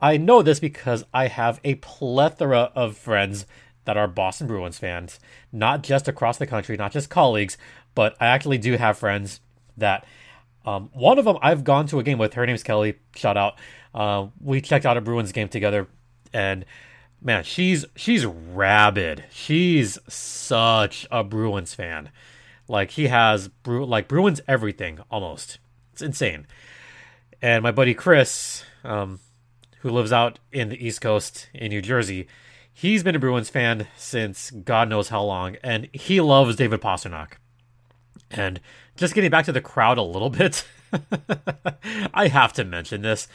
I 0.00 0.16
know 0.16 0.42
this 0.42 0.60
because 0.60 1.04
I 1.12 1.26
have 1.26 1.60
a 1.64 1.74
plethora 1.76 2.70
of 2.74 2.96
friends 2.96 3.44
that 3.84 3.96
are 3.96 4.08
Boston 4.08 4.46
Bruins 4.46 4.78
fans, 4.78 5.18
not 5.52 5.82
just 5.82 6.08
across 6.08 6.38
the 6.38 6.46
country, 6.46 6.76
not 6.76 6.92
just 6.92 7.10
colleagues, 7.10 7.56
but 7.94 8.16
I 8.20 8.26
actually 8.26 8.58
do 8.58 8.76
have 8.76 8.98
friends 8.98 9.40
that. 9.76 10.06
Um, 10.66 10.90
one 10.92 11.18
of 11.18 11.24
them 11.24 11.38
I've 11.40 11.64
gone 11.64 11.86
to 11.86 11.98
a 11.98 12.02
game 12.02 12.18
with. 12.18 12.34
Her 12.34 12.44
name's 12.44 12.62
Kelly. 12.62 12.98
Shout 13.14 13.38
out. 13.38 13.58
Uh, 13.94 14.26
we 14.38 14.60
checked 14.60 14.84
out 14.84 14.98
a 14.98 15.00
Bruins 15.00 15.32
game 15.32 15.48
together, 15.48 15.86
and 16.32 16.66
man, 17.22 17.44
she's 17.44 17.84
she's 17.96 18.26
rabid. 18.26 19.24
She's 19.30 19.98
such 20.08 21.06
a 21.10 21.24
Bruins 21.24 21.74
fan. 21.74 22.10
Like 22.68 22.92
he 22.92 23.06
has 23.06 23.48
Bru- 23.48 23.86
like 23.86 24.08
Bruins 24.08 24.40
everything 24.46 24.98
almost. 25.10 25.58
It's 25.92 26.02
insane. 26.02 26.46
And 27.40 27.62
my 27.62 27.70
buddy 27.72 27.94
Chris, 27.94 28.64
um, 28.84 29.20
who 29.80 29.90
lives 29.90 30.12
out 30.12 30.38
in 30.52 30.68
the 30.68 30.86
East 30.86 31.00
Coast 31.00 31.48
in 31.54 31.70
New 31.70 31.80
Jersey, 31.80 32.28
he's 32.78 33.02
been 33.02 33.16
a 33.16 33.18
Bruins 33.18 33.50
fan 33.50 33.88
since 33.96 34.52
God 34.52 34.88
knows 34.88 35.08
how 35.08 35.22
long, 35.24 35.56
and 35.64 35.88
he 35.92 36.20
loves 36.20 36.54
David 36.54 36.80
Pastrnak. 36.80 37.32
And 38.30 38.60
just 38.94 39.14
getting 39.14 39.30
back 39.30 39.46
to 39.46 39.52
the 39.52 39.60
crowd 39.60 39.98
a 39.98 40.02
little 40.02 40.30
bit, 40.30 40.64
I 42.14 42.28
have 42.28 42.52
to 42.52 42.64
mention 42.64 43.02
this. 43.02 43.26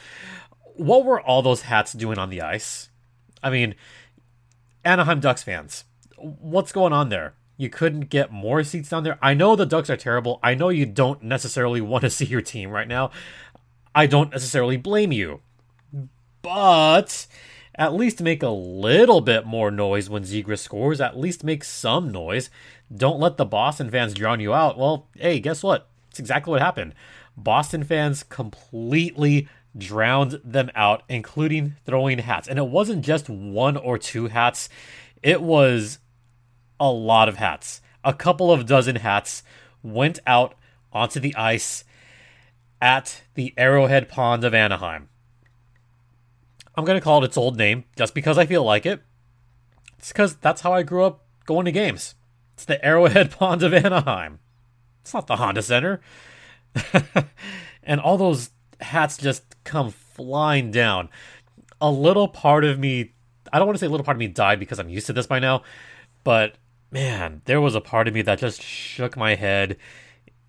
What 0.76 1.04
were 1.04 1.20
all 1.20 1.42
those 1.42 1.62
hats 1.62 1.92
doing 1.92 2.18
on 2.18 2.30
the 2.30 2.40
ice? 2.40 2.88
I 3.42 3.50
mean, 3.50 3.74
Anaheim 4.82 5.20
Ducks 5.20 5.42
fans, 5.42 5.84
what's 6.16 6.72
going 6.72 6.94
on 6.94 7.10
there? 7.10 7.34
You 7.58 7.68
couldn't 7.68 8.08
get 8.08 8.32
more 8.32 8.64
seats 8.64 8.88
down 8.88 9.04
there. 9.04 9.18
I 9.20 9.34
know 9.34 9.56
the 9.56 9.66
Ducks 9.66 9.90
are 9.90 9.96
terrible. 9.96 10.40
I 10.42 10.54
know 10.54 10.70
you 10.70 10.86
don't 10.86 11.22
necessarily 11.22 11.82
want 11.82 12.02
to 12.02 12.10
see 12.18 12.24
your 12.24 12.40
team 12.40 12.70
right 12.70 12.88
now. 12.88 13.10
I 13.94 14.06
don't 14.06 14.32
necessarily 14.32 14.78
blame 14.78 15.12
you. 15.12 15.42
But 16.40 17.26
at 17.76 17.94
least 17.94 18.20
make 18.20 18.42
a 18.42 18.48
little 18.48 19.20
bit 19.20 19.46
more 19.46 19.70
noise 19.70 20.08
when 20.08 20.22
Zegras 20.22 20.60
scores. 20.60 21.00
At 21.00 21.18
least 21.18 21.44
make 21.44 21.64
some 21.64 22.10
noise. 22.10 22.50
Don't 22.94 23.20
let 23.20 23.36
the 23.36 23.44
Boston 23.44 23.90
fans 23.90 24.14
drown 24.14 24.40
you 24.40 24.54
out. 24.54 24.78
Well, 24.78 25.08
hey, 25.16 25.40
guess 25.40 25.62
what? 25.62 25.88
It's 26.10 26.20
exactly 26.20 26.52
what 26.52 26.62
happened. 26.62 26.94
Boston 27.36 27.82
fans 27.82 28.22
completely 28.22 29.48
drowned 29.76 30.40
them 30.44 30.70
out, 30.74 31.02
including 31.08 31.74
throwing 31.84 32.18
hats. 32.18 32.48
And 32.48 32.58
it 32.58 32.68
wasn't 32.68 33.04
just 33.04 33.28
one 33.28 33.76
or 33.76 33.98
two 33.98 34.28
hats, 34.28 34.68
it 35.22 35.42
was 35.42 35.98
a 36.78 36.90
lot 36.90 37.28
of 37.28 37.36
hats. 37.36 37.80
A 38.04 38.12
couple 38.12 38.52
of 38.52 38.66
dozen 38.66 38.96
hats 38.96 39.42
went 39.82 40.18
out 40.26 40.54
onto 40.92 41.18
the 41.18 41.34
ice 41.34 41.84
at 42.80 43.22
the 43.34 43.54
Arrowhead 43.56 44.08
Pond 44.08 44.44
of 44.44 44.54
Anaheim. 44.54 45.08
I'm 46.76 46.84
going 46.84 46.98
to 46.98 47.04
call 47.04 47.22
it 47.22 47.26
its 47.26 47.36
old 47.36 47.56
name 47.56 47.84
just 47.96 48.14
because 48.14 48.38
I 48.38 48.46
feel 48.46 48.64
like 48.64 48.86
it. 48.86 49.02
It's 49.98 50.12
because 50.12 50.36
that's 50.36 50.62
how 50.62 50.72
I 50.72 50.82
grew 50.82 51.04
up 51.04 51.24
going 51.46 51.64
to 51.66 51.72
games. 51.72 52.14
It's 52.54 52.64
the 52.64 52.84
Arrowhead 52.84 53.30
Ponds 53.38 53.62
of 53.62 53.72
Anaheim. 53.72 54.40
It's 55.02 55.14
not 55.14 55.26
the 55.26 55.36
Honda 55.36 55.62
Center. 55.62 56.00
and 57.82 58.00
all 58.00 58.18
those 58.18 58.50
hats 58.80 59.16
just 59.16 59.42
come 59.64 59.90
flying 59.90 60.70
down. 60.70 61.08
A 61.80 61.90
little 61.90 62.28
part 62.28 62.64
of 62.64 62.78
me, 62.78 63.12
I 63.52 63.58
don't 63.58 63.66
want 63.66 63.76
to 63.76 63.80
say 63.80 63.86
a 63.86 63.90
little 63.90 64.04
part 64.04 64.16
of 64.16 64.20
me 64.20 64.28
died 64.28 64.58
because 64.58 64.78
I'm 64.78 64.88
used 64.88 65.06
to 65.06 65.12
this 65.12 65.26
by 65.26 65.38
now, 65.38 65.62
but 66.22 66.56
man, 66.90 67.42
there 67.44 67.60
was 67.60 67.74
a 67.74 67.80
part 67.80 68.08
of 68.08 68.14
me 68.14 68.22
that 68.22 68.38
just 68.38 68.62
shook 68.62 69.16
my 69.16 69.34
head 69.34 69.76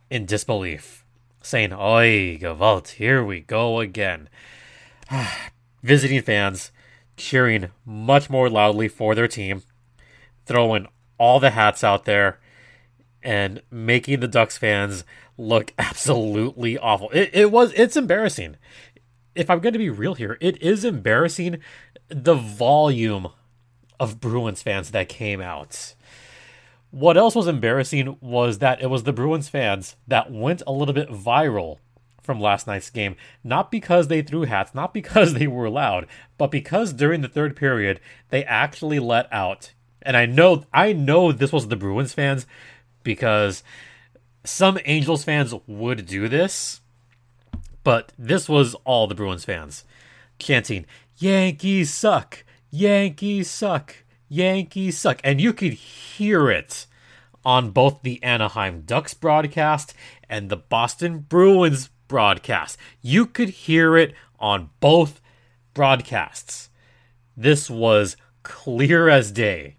in 0.09 0.25
disbelief, 0.25 1.03
saying, 1.41 1.73
Oi, 1.73 2.37
Gewalt, 2.39 2.89
here 2.89 3.23
we 3.23 3.41
go 3.41 3.79
again. 3.79 4.29
visiting 5.85 6.19
fans 6.19 6.71
cheering 7.15 7.69
much 7.85 8.27
more 8.27 8.49
loudly 8.49 8.87
for 8.87 9.13
their 9.13 9.27
team, 9.27 9.61
throwing 10.47 10.87
all 11.19 11.39
the 11.39 11.51
hats 11.51 11.83
out 11.83 12.05
there, 12.05 12.39
and 13.21 13.61
making 13.69 14.19
the 14.19 14.27
Ducks 14.27 14.57
fans 14.57 15.03
look 15.37 15.73
absolutely 15.79 16.77
awful. 16.77 17.09
It, 17.11 17.29
it 17.33 17.51
was 17.51 17.71
it's 17.73 17.95
embarrassing. 17.95 18.57
If 19.35 19.49
I'm 19.49 19.59
going 19.59 19.73
to 19.73 19.79
be 19.79 19.89
real 19.89 20.15
here, 20.15 20.37
it 20.41 20.59
is 20.61 20.83
embarrassing 20.83 21.59
the 22.07 22.35
volume 22.35 23.27
of 23.99 24.19
Bruins 24.19 24.63
fans 24.63 24.91
that 24.91 25.07
came 25.07 25.39
out. 25.39 25.93
What 26.89 27.17
else 27.17 27.35
was 27.35 27.47
embarrassing 27.47 28.17
was 28.21 28.59
that 28.59 28.81
it 28.81 28.89
was 28.89 29.03
the 29.03 29.13
Bruins 29.13 29.49
fans 29.49 29.97
that 30.07 30.31
went 30.31 30.63
a 30.65 30.71
little 30.71 30.93
bit 30.93 31.09
viral 31.09 31.79
from 32.25 32.41
last 32.41 32.67
night's 32.67 32.89
game, 32.89 33.15
not 33.43 33.71
because 33.71 34.07
they 34.07 34.21
threw 34.21 34.43
hats, 34.43 34.75
not 34.75 34.93
because 34.93 35.33
they 35.33 35.47
were 35.47 35.69
loud, 35.69 36.07
but 36.37 36.51
because 36.51 36.93
during 36.93 37.21
the 37.21 37.27
third 37.27 37.55
period 37.55 37.99
they 38.29 38.43
actually 38.43 38.99
let 38.99 39.31
out. 39.31 39.73
And 40.01 40.17
I 40.17 40.25
know 40.25 40.65
I 40.73 40.93
know 40.93 41.31
this 41.31 41.53
was 41.53 41.67
the 41.67 41.75
Bruins 41.75 42.13
fans 42.13 42.45
because 43.03 43.63
some 44.43 44.77
Angels 44.85 45.23
fans 45.23 45.53
would 45.67 46.05
do 46.05 46.27
this, 46.27 46.81
but 47.83 48.13
this 48.17 48.49
was 48.49 48.75
all 48.83 49.07
the 49.07 49.15
Bruins 49.15 49.45
fans 49.45 49.83
chanting, 50.39 50.85
Yankees 51.17 51.93
suck, 51.93 52.43
Yankees 52.69 53.49
suck, 53.49 53.95
Yankees 54.27 54.97
suck. 54.97 55.21
And 55.23 55.39
you 55.39 55.53
could 55.53 55.73
hear 55.73 56.49
it 56.49 56.87
on 57.43 57.71
both 57.71 58.01
the 58.01 58.21
Anaheim 58.23 58.81
Ducks 58.81 59.13
broadcast 59.13 59.93
and 60.29 60.49
the 60.49 60.57
Boston 60.57 61.19
Bruins 61.19 61.89
broadcast. 62.07 62.77
You 63.01 63.25
could 63.25 63.49
hear 63.49 63.97
it 63.97 64.13
on 64.39 64.69
both 64.79 65.21
broadcasts. 65.73 66.69
This 67.35 67.69
was 67.69 68.17
clear 68.43 69.09
as 69.09 69.31
day. 69.31 69.75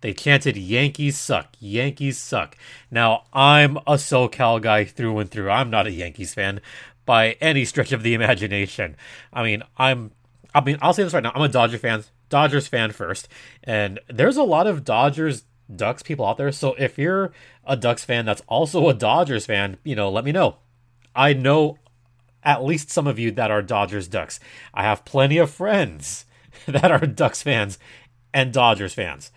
They 0.00 0.12
chanted 0.12 0.56
Yankees 0.56 1.18
suck, 1.18 1.54
Yankees 1.58 2.18
suck. 2.18 2.56
Now, 2.90 3.24
I'm 3.32 3.78
a 3.78 3.94
SoCal 3.94 4.60
guy 4.60 4.84
through 4.84 5.18
and 5.18 5.30
through. 5.30 5.50
I'm 5.50 5.70
not 5.70 5.86
a 5.86 5.92
Yankees 5.92 6.34
fan 6.34 6.60
by 7.06 7.32
any 7.40 7.64
stretch 7.64 7.92
of 7.92 8.02
the 8.02 8.14
imagination. 8.14 8.96
I 9.32 9.42
mean, 9.42 9.62
I'm 9.78 10.12
I 10.54 10.60
mean, 10.60 10.78
I'll 10.80 10.92
say 10.92 11.02
this 11.02 11.12
right 11.12 11.22
now. 11.22 11.32
I'm 11.34 11.42
a 11.42 11.48
Dodger 11.48 11.78
fan, 11.78 12.04
Dodgers 12.28 12.68
fan 12.68 12.92
first, 12.92 13.28
and 13.64 13.98
there's 14.08 14.36
a 14.36 14.44
lot 14.44 14.66
of 14.66 14.84
Dodgers 14.84 15.44
Ducks 15.74 16.02
people 16.02 16.26
out 16.26 16.36
there. 16.36 16.52
So 16.52 16.74
if 16.78 16.98
you're 16.98 17.32
a 17.64 17.76
Ducks 17.76 18.04
fan 18.04 18.24
that's 18.24 18.42
also 18.46 18.88
a 18.88 18.94
Dodgers 18.94 19.46
fan, 19.46 19.78
you 19.82 19.96
know, 19.96 20.10
let 20.10 20.24
me 20.24 20.32
know. 20.32 20.58
I 21.14 21.32
know 21.32 21.78
at 22.42 22.64
least 22.64 22.90
some 22.90 23.06
of 23.06 23.18
you 23.18 23.30
that 23.32 23.50
are 23.50 23.62
Dodgers 23.62 24.08
Ducks. 24.08 24.38
I 24.72 24.82
have 24.82 25.04
plenty 25.04 25.38
of 25.38 25.50
friends 25.50 26.26
that 26.66 26.90
are 26.90 27.06
Ducks 27.06 27.42
fans 27.42 27.78
and 28.32 28.52
Dodgers 28.52 28.94
fans. 28.94 29.30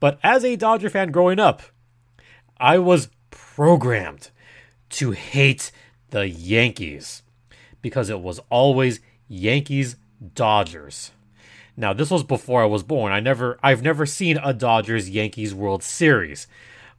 But 0.00 0.18
as 0.22 0.44
a 0.44 0.56
Dodger 0.56 0.90
fan 0.90 1.10
growing 1.10 1.38
up, 1.38 1.62
I 2.58 2.78
was 2.78 3.08
programmed 3.30 4.30
to 4.90 5.12
hate 5.12 5.72
the 6.10 6.28
Yankees 6.28 7.22
because 7.80 8.10
it 8.10 8.20
was 8.20 8.40
always 8.50 9.00
Yankees 9.28 9.96
Dodgers. 10.34 11.10
Now, 11.76 11.92
this 11.92 12.10
was 12.10 12.22
before 12.22 12.62
I 12.62 12.66
was 12.66 12.82
born. 12.82 13.12
I 13.12 13.20
never 13.20 13.58
I've 13.62 13.82
never 13.82 14.06
seen 14.06 14.38
a 14.42 14.52
Dodgers 14.52 15.08
Yankees 15.08 15.54
World 15.54 15.82
Series. 15.82 16.46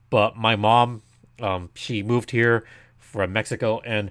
But 0.10 0.36
my 0.36 0.56
mom 0.56 1.04
um, 1.40 1.70
she 1.74 2.04
moved 2.04 2.32
here 2.32 2.66
from 3.14 3.32
Mexico 3.32 3.80
and 3.86 4.10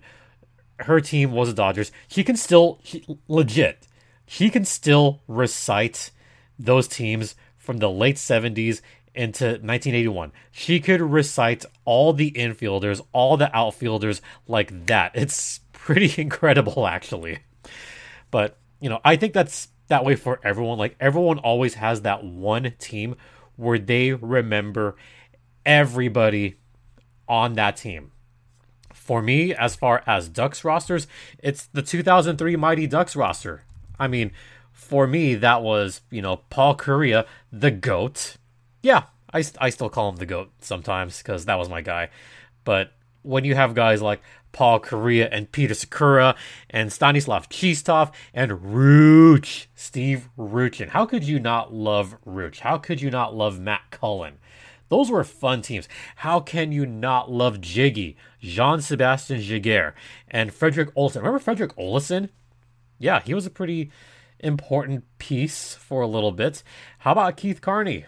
her 0.78 1.00
team 1.00 1.32
was 1.32 1.48
the 1.48 1.54
Dodgers. 1.54 1.90
She 2.06 2.22
can 2.22 2.36
still 2.36 2.80
legit. 3.28 3.88
She 4.26 4.48
can 4.48 4.64
still 4.64 5.20
recite 5.26 6.12
those 6.58 6.86
teams 6.86 7.34
from 7.58 7.78
the 7.78 7.90
late 7.90 8.16
70s 8.16 8.80
into 9.14 9.44
1981. 9.44 10.32
She 10.52 10.78
could 10.80 11.00
recite 11.00 11.64
all 11.84 12.12
the 12.12 12.30
infielders, 12.30 13.04
all 13.12 13.36
the 13.36 13.54
outfielders 13.54 14.22
like 14.46 14.86
that. 14.86 15.12
It's 15.16 15.60
pretty 15.72 16.20
incredible 16.20 16.86
actually. 16.86 17.40
But, 18.30 18.56
you 18.80 18.88
know, 18.88 19.00
I 19.04 19.16
think 19.16 19.34
that's 19.34 19.68
that 19.88 20.04
way 20.04 20.14
for 20.14 20.38
everyone. 20.44 20.78
Like 20.78 20.96
everyone 21.00 21.38
always 21.40 21.74
has 21.74 22.02
that 22.02 22.24
one 22.24 22.72
team 22.78 23.16
where 23.56 23.78
they 23.78 24.12
remember 24.12 24.94
everybody 25.66 26.56
on 27.28 27.54
that 27.54 27.76
team. 27.76 28.12
For 29.02 29.20
me, 29.20 29.52
as 29.52 29.74
far 29.74 30.04
as 30.06 30.28
Ducks 30.28 30.62
rosters, 30.62 31.08
it's 31.42 31.66
the 31.66 31.82
2003 31.82 32.54
Mighty 32.54 32.86
Ducks 32.86 33.16
roster. 33.16 33.64
I 33.98 34.06
mean, 34.06 34.30
for 34.70 35.08
me, 35.08 35.34
that 35.34 35.60
was, 35.60 36.02
you 36.08 36.22
know, 36.22 36.36
Paul 36.50 36.76
Kariya, 36.76 37.26
the 37.52 37.72
GOAT. 37.72 38.36
Yeah, 38.80 39.06
I, 39.34 39.42
I 39.60 39.70
still 39.70 39.88
call 39.88 40.08
him 40.10 40.16
the 40.16 40.26
GOAT 40.26 40.52
sometimes 40.60 41.18
because 41.18 41.46
that 41.46 41.58
was 41.58 41.68
my 41.68 41.80
guy. 41.80 42.10
But 42.62 42.92
when 43.22 43.44
you 43.44 43.56
have 43.56 43.74
guys 43.74 44.00
like 44.00 44.22
Paul 44.52 44.78
Kariya 44.78 45.28
and 45.32 45.50
Peter 45.50 45.74
Sykora 45.74 46.36
and 46.70 46.92
Stanislav 46.92 47.48
Chistov 47.48 48.12
and 48.32 48.52
Rooch, 48.52 49.66
Steve 49.74 50.28
Rucchin. 50.38 50.90
How 50.90 51.06
could 51.06 51.24
you 51.24 51.40
not 51.40 51.74
love 51.74 52.16
Rooch? 52.24 52.60
How 52.60 52.78
could 52.78 53.00
you 53.00 53.10
not 53.10 53.34
love 53.34 53.58
Matt 53.58 53.90
Cullen? 53.90 54.38
Those 54.92 55.10
were 55.10 55.24
fun 55.24 55.62
teams. 55.62 55.88
How 56.16 56.38
can 56.38 56.70
you 56.70 56.84
not 56.84 57.32
love 57.32 57.62
Jiggy, 57.62 58.14
Jean 58.42 58.82
Sebastian 58.82 59.40
Giguere, 59.40 59.94
and 60.28 60.52
Frederick 60.52 60.90
Olson? 60.94 61.22
Remember 61.22 61.38
Frederick 61.38 61.72
Olson? 61.78 62.28
Yeah, 62.98 63.20
he 63.20 63.32
was 63.32 63.46
a 63.46 63.50
pretty 63.50 63.90
important 64.38 65.04
piece 65.16 65.74
for 65.74 66.02
a 66.02 66.06
little 66.06 66.30
bit. 66.30 66.62
How 66.98 67.12
about 67.12 67.38
Keith 67.38 67.62
Carney? 67.62 68.04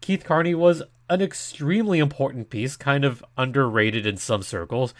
Keith 0.00 0.22
Carney 0.22 0.54
was 0.54 0.84
an 1.08 1.20
extremely 1.20 1.98
important 1.98 2.48
piece, 2.48 2.76
kind 2.76 3.04
of 3.04 3.24
underrated 3.36 4.06
in 4.06 4.16
some 4.16 4.44
circles. 4.44 4.94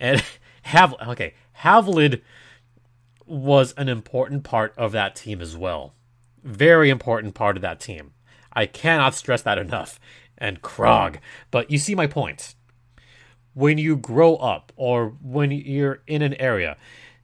And 0.00 0.24
have 0.62 0.94
okay, 1.06 1.34
Havelid 1.58 2.22
was 3.26 3.74
an 3.74 3.90
important 3.90 4.44
part 4.44 4.72
of 4.78 4.92
that 4.92 5.14
team 5.14 5.42
as 5.42 5.58
well. 5.58 5.92
Very 6.42 6.88
important 6.88 7.34
part 7.34 7.56
of 7.56 7.60
that 7.60 7.80
team. 7.80 8.12
I 8.50 8.64
cannot 8.64 9.14
stress 9.14 9.42
that 9.42 9.58
enough. 9.58 10.00
And 10.40 10.62
Krog. 10.62 11.16
But 11.50 11.70
you 11.70 11.78
see 11.78 11.94
my 11.94 12.06
point. 12.06 12.54
When 13.54 13.78
you 13.78 13.96
grow 13.96 14.36
up 14.36 14.72
or 14.76 15.16
when 15.22 15.50
you're 15.50 16.02
in 16.06 16.22
an 16.22 16.34
area, 16.34 16.76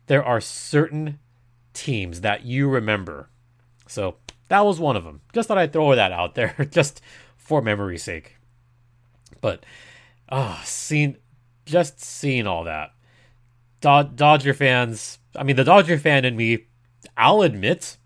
there 0.07 0.25
are 0.25 0.41
certain 0.41 1.19
teams 1.73 2.21
that 2.21 2.45
you 2.45 2.69
remember. 2.69 3.29
So 3.87 4.17
that 4.49 4.65
was 4.65 4.81
one 4.81 4.97
of 4.97 5.05
them. 5.05 5.21
Just 5.33 5.49
thought 5.49 5.59
I'd 5.59 5.73
throw 5.73 5.95
that 5.95 6.13
out 6.13 6.35
there, 6.35 6.67
just 6.71 7.01
for 7.37 7.63
memory's 7.63 8.03
sake. 8.03 8.37
But 9.41 9.65
ah, 10.29 10.61
uh, 10.61 10.65
seeing 10.65 11.17
just 11.65 12.01
seeing 12.01 12.47
all 12.47 12.65
that. 12.65 12.93
Dodger 13.81 14.55
fans, 14.55 15.19
I 15.37 15.45
mean 15.45 15.57
the 15.57 15.65
Dodger 15.65 15.99
fan 15.99 16.25
in 16.25 16.37
me, 16.37 16.67
I'll 17.17 17.43
admit, 17.43 17.99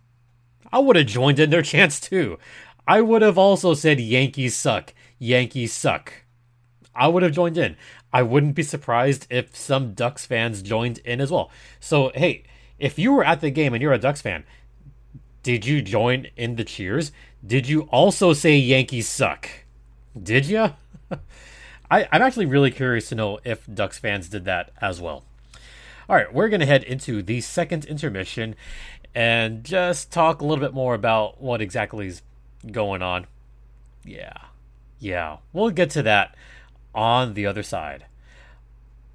I 0.72 0.78
would 0.78 0.96
have 0.96 1.06
joined 1.06 1.38
in 1.38 1.50
their 1.50 1.62
chance 1.74 2.00
too. 2.00 2.38
I 2.86 3.00
would 3.00 3.22
have 3.22 3.38
also 3.38 3.74
said 3.74 4.00
Yankees 4.00 4.56
suck. 4.56 4.92
Yankees 5.20 5.72
suck. 5.72 6.12
I 6.94 7.06
would 7.06 7.22
have 7.22 7.32
joined 7.32 7.56
in. 7.56 7.76
I 8.12 8.22
wouldn't 8.22 8.56
be 8.56 8.64
surprised 8.64 9.28
if 9.30 9.54
some 9.54 9.94
Ducks 9.94 10.26
fans 10.26 10.62
joined 10.62 10.98
in 10.98 11.20
as 11.20 11.30
well. 11.30 11.50
So, 11.78 12.10
hey, 12.14 12.42
if 12.80 12.98
you 12.98 13.12
were 13.12 13.22
at 13.22 13.40
the 13.40 13.50
game 13.50 13.72
and 13.72 13.80
you're 13.80 13.92
a 13.92 13.98
Ducks 13.98 14.22
fan, 14.22 14.44
did 15.44 15.64
you 15.64 15.82
join 15.82 16.26
in 16.36 16.56
the 16.56 16.64
cheers? 16.64 17.12
Did 17.46 17.68
you 17.68 17.82
also 17.82 18.32
say 18.32 18.56
Yankees 18.56 19.08
suck? 19.08 19.48
Did 20.20 20.46
you? 20.46 20.70
I, 21.90 22.08
I'm 22.10 22.22
actually 22.22 22.46
really 22.46 22.70
curious 22.70 23.08
to 23.10 23.14
know 23.14 23.38
if 23.44 23.66
Ducks 23.72 23.98
fans 23.98 24.28
did 24.28 24.46
that 24.46 24.72
as 24.80 25.00
well. 25.00 25.24
All 26.08 26.16
right, 26.16 26.32
we're 26.32 26.48
going 26.48 26.60
to 26.60 26.66
head 26.66 26.82
into 26.82 27.22
the 27.22 27.40
second 27.40 27.84
intermission 27.84 28.56
and 29.14 29.62
just 29.62 30.10
talk 30.10 30.40
a 30.40 30.44
little 30.44 30.64
bit 30.64 30.74
more 30.74 30.94
about 30.94 31.40
what 31.40 31.60
exactly 31.60 32.06
is 32.06 32.22
going 32.72 33.02
on. 33.02 33.26
Yeah, 34.04 34.32
yeah, 35.00 35.38
we'll 35.52 35.70
get 35.70 35.90
to 35.90 36.02
that 36.02 36.36
on 36.94 37.34
the 37.34 37.46
other 37.46 37.62
side. 37.62 38.04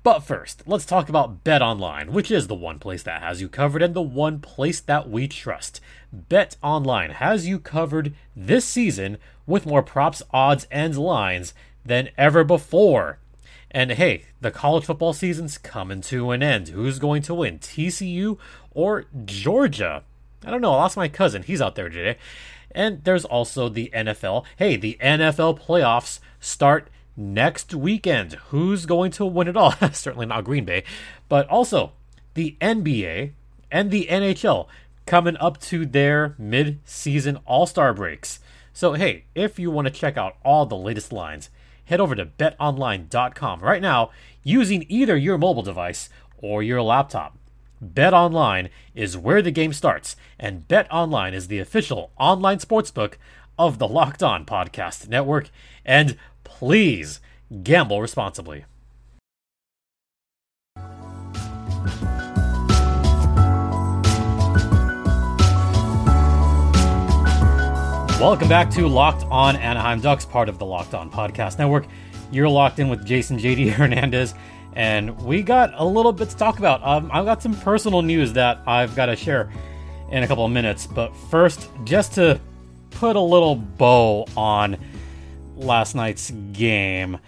But 0.03 0.19
first, 0.19 0.63
let's 0.67 0.85
talk 0.85 1.09
about 1.09 1.43
Bet 1.43 1.63
Online, 1.63 2.11
which 2.11 2.29
is 2.29 2.45
the 2.45 2.53
one 2.53 2.77
place 2.77 3.01
that 3.03 3.23
has 3.23 3.41
you 3.41 3.49
covered 3.49 3.81
and 3.81 3.95
the 3.95 4.03
one 4.03 4.39
place 4.39 4.79
that 4.81 5.09
we 5.09 5.27
trust. 5.27 5.81
Bet 6.11 6.57
Online 6.61 7.09
has 7.09 7.47
you 7.47 7.57
covered 7.57 8.13
this 8.35 8.65
season 8.65 9.17
with 9.47 9.65
more 9.65 9.81
props, 9.81 10.21
odds, 10.31 10.67
and 10.69 10.95
lines 10.95 11.55
than 11.83 12.09
ever 12.19 12.43
before. 12.43 13.17
And 13.71 13.91
hey, 13.93 14.25
the 14.41 14.51
college 14.51 14.85
football 14.85 15.11
season's 15.13 15.57
coming 15.57 16.01
to 16.01 16.29
an 16.31 16.43
end. 16.43 16.67
Who's 16.67 16.99
going 16.99 17.23
to 17.23 17.33
win, 17.33 17.57
TCU 17.57 18.37
or 18.75 19.05
Georgia? 19.25 20.03
I 20.45 20.51
don't 20.51 20.61
know. 20.61 20.73
I 20.73 20.75
lost 20.75 20.97
my 20.97 21.07
cousin. 21.07 21.41
He's 21.41 21.61
out 21.61 21.73
there 21.73 21.89
today. 21.89 22.19
And 22.75 23.03
there's 23.05 23.25
also 23.25 23.69
the 23.69 23.89
NFL. 23.95 24.43
Hey, 24.57 24.75
the 24.75 24.97
NFL 25.01 25.59
playoffs 25.59 26.19
start 26.41 26.89
next 27.15 27.73
weekend. 27.73 28.33
Who's 28.49 28.85
going 28.85 29.11
to 29.11 29.25
win 29.25 29.47
it 29.47 29.55
all? 29.55 29.71
Certainly 29.93 30.25
not 30.25 30.43
Green 30.43 30.65
Bay. 30.65 30.83
But 31.29 31.47
also 31.47 31.93
the 32.33 32.57
NBA 32.59 33.31
and 33.71 33.89
the 33.89 34.07
NHL 34.11 34.67
coming 35.05 35.37
up 35.37 35.59
to 35.61 35.85
their 35.85 36.35
mid 36.37 36.79
season 36.83 37.39
All 37.45 37.65
Star 37.65 37.93
breaks. 37.93 38.39
So, 38.73 38.93
hey, 38.93 39.23
if 39.33 39.57
you 39.57 39.71
want 39.71 39.87
to 39.87 39.93
check 39.93 40.17
out 40.17 40.35
all 40.43 40.65
the 40.65 40.75
latest 40.75 41.13
lines, 41.13 41.49
head 41.85 42.01
over 42.01 42.13
to 42.13 42.25
betonline.com 42.25 43.61
right 43.61 43.81
now 43.81 44.11
using 44.43 44.85
either 44.89 45.15
your 45.15 45.37
mobile 45.37 45.63
device 45.63 46.09
or 46.37 46.61
your 46.61 46.81
laptop. 46.81 47.37
Bet 47.81 48.13
Online 48.13 48.69
is 48.93 49.17
where 49.17 49.41
the 49.41 49.51
game 49.51 49.73
starts, 49.73 50.15
and 50.39 50.67
Bet 50.67 50.87
Online 50.91 51.33
is 51.33 51.47
the 51.47 51.59
official 51.59 52.11
online 52.17 52.59
sportsbook 52.59 53.15
of 53.59 53.79
the 53.79 53.87
Locked 53.87 54.23
On 54.23 54.45
Podcast 54.45 55.09
Network. 55.09 55.49
And 55.83 56.17
please 56.43 57.19
gamble 57.63 58.01
responsibly. 58.01 58.65
Welcome 68.19 68.47
back 68.47 68.69
to 68.71 68.87
Locked 68.87 69.25
On 69.25 69.57
Anaheim 69.57 69.99
Ducks, 69.99 70.25
part 70.25 70.47
of 70.47 70.57
the 70.57 70.65
Locked 70.65 70.93
On 70.93 71.11
Podcast 71.11 71.59
Network. 71.59 71.85
You're 72.31 72.49
locked 72.49 72.79
in 72.79 72.87
with 72.87 73.05
Jason 73.05 73.37
JD 73.37 73.69
Hernandez 73.73 74.33
and 74.75 75.17
we 75.23 75.41
got 75.41 75.73
a 75.75 75.85
little 75.85 76.11
bit 76.11 76.29
to 76.29 76.37
talk 76.37 76.59
about. 76.59 76.85
Um, 76.85 77.09
I've 77.13 77.25
got 77.25 77.41
some 77.41 77.55
personal 77.55 78.01
news 78.01 78.33
that 78.33 78.61
I've 78.67 78.95
got 78.95 79.07
to 79.07 79.15
share 79.15 79.49
in 80.11 80.23
a 80.23 80.27
couple 80.27 80.45
of 80.45 80.51
minutes, 80.51 80.85
but 80.85 81.15
first, 81.15 81.69
just 81.85 82.13
to 82.15 82.39
put 82.91 83.15
a 83.15 83.21
little 83.21 83.55
bow 83.55 84.25
on 84.35 84.77
last 85.55 85.95
night's 85.95 86.31
game. 86.51 87.19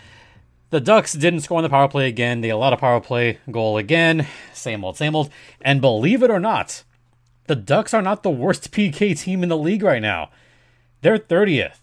The 0.69 0.81
Ducks 0.81 1.13
didn't 1.13 1.41
score 1.41 1.57
on 1.57 1.63
the 1.63 1.69
power 1.69 1.87
play 1.87 2.07
again. 2.07 2.41
They 2.41 2.49
allowed 2.49 2.73
a 2.73 2.77
power 2.77 2.99
play 2.99 3.39
goal 3.49 3.77
again. 3.77 4.27
Same 4.53 4.83
old, 4.83 4.97
same 4.97 5.15
old. 5.15 5.29
And 5.61 5.79
believe 5.79 6.23
it 6.23 6.31
or 6.31 6.39
not, 6.39 6.83
the 7.45 7.55
Ducks 7.55 7.93
are 7.93 8.01
not 8.01 8.23
the 8.23 8.29
worst 8.29 8.71
PK 8.73 9.17
team 9.17 9.43
in 9.43 9.49
the 9.49 9.57
league 9.57 9.83
right 9.83 10.01
now. 10.01 10.29
They're 11.01 11.17
30th. 11.17 11.79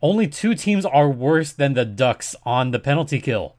Only 0.00 0.28
two 0.28 0.54
teams 0.54 0.86
are 0.86 1.10
worse 1.10 1.52
than 1.52 1.74
the 1.74 1.84
Ducks 1.84 2.34
on 2.44 2.70
the 2.70 2.78
penalty 2.78 3.20
kill 3.20 3.55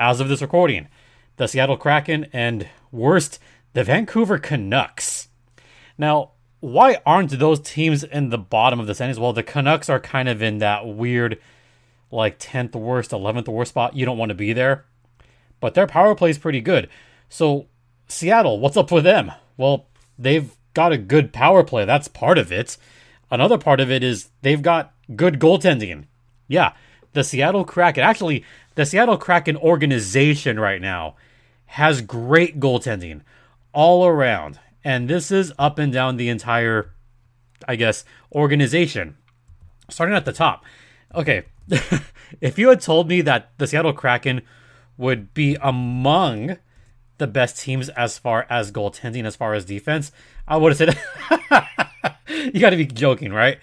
as 0.00 0.18
of 0.18 0.30
this 0.30 0.40
recording, 0.40 0.88
the 1.36 1.46
Seattle 1.46 1.76
Kraken 1.76 2.26
and 2.32 2.66
worst, 2.90 3.38
the 3.74 3.84
Vancouver 3.84 4.38
Canucks. 4.38 5.28
Now, 5.98 6.30
why 6.60 6.98
aren't 7.04 7.38
those 7.38 7.60
teams 7.60 8.02
in 8.02 8.30
the 8.30 8.38
bottom 8.38 8.80
of 8.80 8.86
the 8.86 8.94
standings? 8.94 9.20
Well, 9.20 9.34
the 9.34 9.42
Canucks 9.42 9.90
are 9.90 10.00
kind 10.00 10.28
of 10.28 10.42
in 10.42 10.58
that 10.58 10.86
weird, 10.86 11.38
like 12.10 12.38
10th 12.38 12.74
worst, 12.74 13.10
11th 13.10 13.48
worst 13.48 13.70
spot. 13.70 13.94
You 13.94 14.06
don't 14.06 14.18
want 14.18 14.30
to 14.30 14.34
be 14.34 14.54
there. 14.54 14.86
But 15.60 15.74
their 15.74 15.86
power 15.86 16.14
play 16.14 16.30
is 16.30 16.38
pretty 16.38 16.62
good. 16.62 16.88
So, 17.28 17.66
Seattle, 18.08 18.58
what's 18.58 18.78
up 18.78 18.90
with 18.90 19.04
them? 19.04 19.30
Well, 19.58 19.86
they've 20.18 20.50
got 20.72 20.92
a 20.92 20.98
good 20.98 21.32
power 21.32 21.62
play. 21.62 21.84
That's 21.84 22.08
part 22.08 22.38
of 22.38 22.50
it. 22.50 22.78
Another 23.30 23.58
part 23.58 23.80
of 23.80 23.90
it 23.90 24.02
is 24.02 24.30
they've 24.40 24.62
got 24.62 24.94
good 25.14 25.38
goaltending. 25.38 26.06
Yeah, 26.48 26.72
the 27.12 27.24
Seattle 27.24 27.64
Kraken, 27.64 28.02
actually, 28.02 28.44
the 28.74 28.86
Seattle 28.86 29.16
Kraken 29.16 29.56
organization 29.56 30.58
right 30.58 30.80
now 30.80 31.16
has 31.66 32.00
great 32.00 32.60
goaltending 32.60 33.22
all 33.72 34.06
around. 34.06 34.58
And 34.84 35.08
this 35.08 35.30
is 35.30 35.52
up 35.58 35.78
and 35.78 35.92
down 35.92 36.16
the 36.16 36.28
entire, 36.28 36.92
I 37.68 37.76
guess, 37.76 38.04
organization. 38.32 39.16
Starting 39.88 40.16
at 40.16 40.24
the 40.24 40.32
top. 40.32 40.64
Okay, 41.14 41.44
if 42.40 42.58
you 42.58 42.68
had 42.68 42.80
told 42.80 43.08
me 43.08 43.20
that 43.22 43.50
the 43.58 43.66
Seattle 43.66 43.92
Kraken 43.92 44.42
would 44.96 45.34
be 45.34 45.56
among 45.60 46.56
the 47.18 47.26
best 47.26 47.60
teams 47.60 47.88
as 47.90 48.18
far 48.18 48.46
as 48.48 48.72
goaltending, 48.72 49.26
as 49.26 49.36
far 49.36 49.54
as 49.54 49.64
defense, 49.64 50.12
I 50.48 50.56
would 50.56 50.76
have 50.76 50.78
said, 50.78 51.68
you 52.54 52.60
got 52.60 52.70
to 52.70 52.76
be 52.76 52.86
joking, 52.86 53.32
right? 53.32 53.58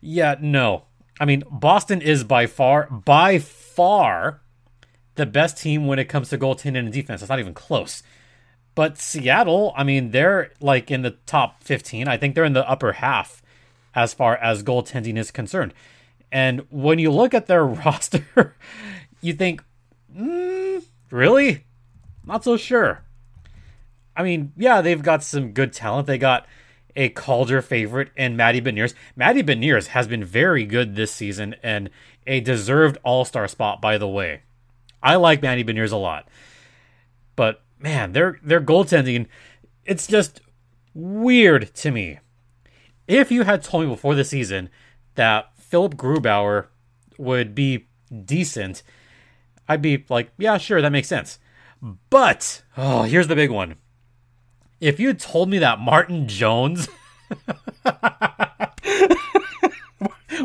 Yeah, 0.00 0.36
no. 0.40 0.84
I 1.20 1.24
mean, 1.24 1.42
Boston 1.50 2.00
is 2.00 2.24
by 2.24 2.46
far, 2.46 2.86
by 2.90 3.38
far, 3.38 4.40
the 5.16 5.26
best 5.26 5.58
team 5.58 5.86
when 5.86 5.98
it 5.98 6.06
comes 6.06 6.30
to 6.30 6.38
goaltending 6.38 6.78
and 6.78 6.92
defense. 6.92 7.22
It's 7.22 7.28
not 7.28 7.40
even 7.40 7.54
close. 7.54 8.02
But 8.74 8.98
Seattle, 8.98 9.72
I 9.76 9.82
mean, 9.82 10.12
they're 10.12 10.52
like 10.60 10.90
in 10.90 11.02
the 11.02 11.10
top 11.26 11.64
15. 11.64 12.06
I 12.06 12.16
think 12.16 12.34
they're 12.34 12.44
in 12.44 12.52
the 12.52 12.68
upper 12.68 12.92
half 12.92 13.42
as 13.94 14.14
far 14.14 14.36
as 14.36 14.62
goaltending 14.62 15.18
is 15.18 15.32
concerned. 15.32 15.74
And 16.30 16.64
when 16.70 17.00
you 17.00 17.10
look 17.10 17.34
at 17.34 17.46
their 17.46 17.66
roster, 17.66 18.54
you 19.20 19.32
think, 19.32 19.64
mm, 20.16 20.84
really? 21.10 21.64
Not 22.24 22.44
so 22.44 22.56
sure. 22.56 23.02
I 24.16 24.22
mean, 24.22 24.52
yeah, 24.56 24.80
they've 24.80 25.02
got 25.02 25.24
some 25.24 25.52
good 25.52 25.72
talent. 25.72 26.06
They 26.06 26.18
got 26.18 26.46
a 26.98 27.08
Calder 27.10 27.62
favorite 27.62 28.10
in 28.16 28.36
Matty 28.36 28.60
Beniers. 28.60 28.92
Matty 29.14 29.42
Beniers 29.42 29.86
has 29.88 30.08
been 30.08 30.24
very 30.24 30.64
good 30.64 30.96
this 30.96 31.12
season 31.12 31.54
and 31.62 31.90
a 32.26 32.40
deserved 32.40 32.98
All 33.04 33.24
Star 33.24 33.46
spot, 33.46 33.80
by 33.80 33.96
the 33.96 34.08
way. 34.08 34.42
I 35.00 35.14
like 35.14 35.40
Matty 35.40 35.62
Beniers 35.62 35.92
a 35.92 35.96
lot, 35.96 36.28
but 37.36 37.62
man, 37.78 38.12
their 38.12 38.40
their 38.42 38.60
goaltending, 38.60 39.26
it's 39.84 40.08
just 40.08 40.40
weird 40.92 41.72
to 41.76 41.92
me. 41.92 42.18
If 43.06 43.30
you 43.30 43.44
had 43.44 43.62
told 43.62 43.84
me 43.84 43.90
before 43.90 44.16
the 44.16 44.24
season 44.24 44.68
that 45.14 45.56
Philipp 45.56 45.94
Grubauer 45.94 46.66
would 47.16 47.54
be 47.54 47.86
decent, 48.24 48.82
I'd 49.68 49.82
be 49.82 50.04
like, 50.08 50.32
yeah, 50.36 50.58
sure, 50.58 50.82
that 50.82 50.90
makes 50.90 51.08
sense. 51.08 51.38
But 52.10 52.62
oh, 52.76 53.04
here's 53.04 53.28
the 53.28 53.36
big 53.36 53.52
one 53.52 53.76
if 54.80 55.00
you 55.00 55.14
told 55.14 55.48
me 55.48 55.58
that 55.58 55.80
Martin 55.80 56.28
Jones, 56.28 56.88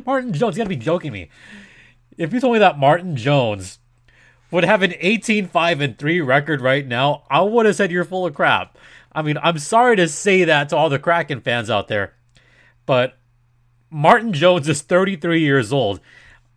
Martin 0.06 0.34
Jones, 0.34 0.56
you 0.56 0.63
gotta 0.63 0.69
be 0.69 0.76
joking 0.76 1.12
me. 1.12 1.30
If 2.17 2.34
you 2.34 2.39
told 2.39 2.54
me 2.54 2.60
that 2.60 2.78
Martin 2.80 3.15
Jones 3.15 3.80
would 4.52 4.63
have 4.63 4.82
an 4.84 4.93
18 5.00 5.48
5 5.48 5.82
and 5.82 5.98
3 5.98 6.22
record 6.22 6.62
right 6.62 6.86
now, 6.88 7.24
I 7.30 7.41
would 7.41 7.65
have 7.65 7.76
said 7.76 7.91
you're 7.91 8.06
full 8.06 8.26
of 8.26 8.34
crap. 8.34 8.78
I 9.12 9.22
mean, 9.22 9.38
I'm 9.41 9.60
sorry 9.60 9.96
to 9.98 10.08
say 10.08 10.43
that 10.43 10.69
to 10.69 10.78
all 10.78 10.89
the 10.89 11.00
Kraken 11.00 11.41
fans 11.41 11.69
out 11.69 11.88
there, 11.88 12.15
but 12.86 13.17
Martin 13.89 14.34
Jones 14.34 14.67
is 14.67 14.82
33 14.82 15.39
years 15.39 15.72
old. 15.72 16.00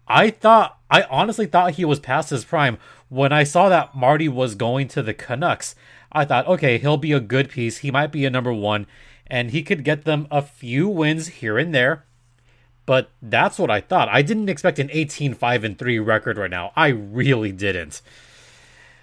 I 0.08 0.30
thought, 0.30 0.78
I 0.90 1.02
honestly 1.02 1.46
thought 1.46 1.72
he 1.72 1.84
was 1.84 2.00
past 2.00 2.30
his 2.30 2.44
prime 2.44 2.78
when 3.08 3.32
I 3.32 3.44
saw 3.44 3.68
that 3.68 3.94
Marty 3.94 4.28
was 4.28 4.54
going 4.54 4.88
to 4.88 5.02
the 5.02 5.12
Canucks. 5.12 5.74
I 6.12 6.24
thought, 6.24 6.46
okay, 6.46 6.78
he'll 6.78 6.96
be 6.96 7.12
a 7.12 7.20
good 7.20 7.50
piece. 7.50 7.78
He 7.78 7.90
might 7.90 8.12
be 8.12 8.24
a 8.24 8.30
number 8.30 8.52
one, 8.52 8.86
and 9.26 9.50
he 9.50 9.62
could 9.62 9.84
get 9.84 10.04
them 10.04 10.26
a 10.30 10.42
few 10.42 10.88
wins 10.88 11.28
here 11.28 11.58
and 11.58 11.74
there. 11.74 12.04
But 12.86 13.10
that's 13.20 13.58
what 13.58 13.70
I 13.70 13.80
thought. 13.80 14.08
I 14.08 14.22
didn't 14.22 14.48
expect 14.48 14.78
an 14.78 14.90
18 14.92 15.34
5 15.34 15.64
and 15.64 15.78
3 15.78 15.98
record 15.98 16.38
right 16.38 16.50
now. 16.50 16.72
I 16.76 16.88
really 16.88 17.50
didn't. 17.50 18.00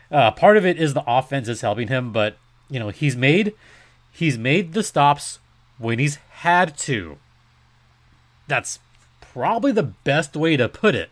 Uh, 0.09 0.31
part 0.31 0.57
of 0.57 0.65
it 0.65 0.77
is 0.77 0.93
the 0.93 1.03
offense 1.05 1.47
is 1.47 1.61
helping 1.61 1.89
him, 1.89 2.11
but 2.11 2.37
you 2.69 2.79
know 2.79 2.89
he's 2.89 3.15
made 3.15 3.53
he's 4.11 4.37
made 4.37 4.73
the 4.73 4.83
stops 4.83 5.39
when 5.77 5.99
he's 5.99 6.15
had 6.15 6.77
to. 6.77 7.17
That's 8.47 8.79
probably 9.19 9.71
the 9.71 9.83
best 9.83 10.35
way 10.35 10.55
to 10.55 10.69
put 10.69 10.95
it. 10.95 11.09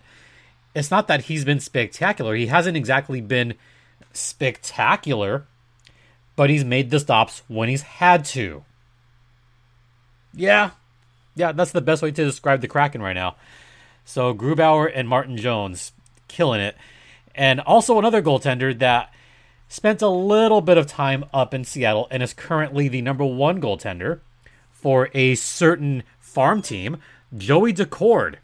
It's 0.74 0.92
not 0.92 1.08
that 1.08 1.24
he's 1.24 1.44
been 1.44 1.60
spectacular. 1.60 2.36
He 2.36 2.48
hasn't 2.48 2.78
exactly 2.78 3.20
been 3.20 3.56
spectacular, 4.14 5.46
but 6.36 6.50
he's 6.50 6.66
made 6.66 6.90
the 6.90 7.00
stops 7.00 7.42
when 7.48 7.70
he's 7.70 7.82
had 7.82 8.26
to. 8.26 8.64
Yeah, 10.34 10.72
yeah, 11.36 11.52
that's 11.52 11.72
the 11.72 11.82
best 11.82 12.02
way 12.02 12.12
to 12.12 12.26
describe 12.26 12.62
the 12.62 12.68
Kraken 12.68 13.02
right 13.02 13.14
now. 13.14 13.36
So 14.06 14.34
Grubauer 14.34 14.92
and 14.94 15.08
Martin 15.08 15.38
Jones 15.38 15.92
killing 16.28 16.62
it. 16.62 16.76
And 17.36 17.60
also 17.62 17.98
another 17.98 18.22
goaltender 18.22 18.78
that 18.80 19.14
spent 19.68 20.02
a 20.02 20.10
little 20.10 20.62
bit 20.62 20.78
of 20.78 20.88
time 20.88 21.26
up 21.34 21.54
in 21.54 21.64
Seattle 21.64 22.08
and 22.12 22.22
is 22.22 22.34
currently 22.34 22.88
the 22.88 23.02
number 23.02 23.26
one 23.26 23.62
goaltender 23.62 24.20
for 24.72 25.10
a 25.14 25.36
certain 25.36 26.04
farm 26.20 26.62
team, 26.62 26.98
Joey 27.38 27.74
Daccord. 27.74 28.36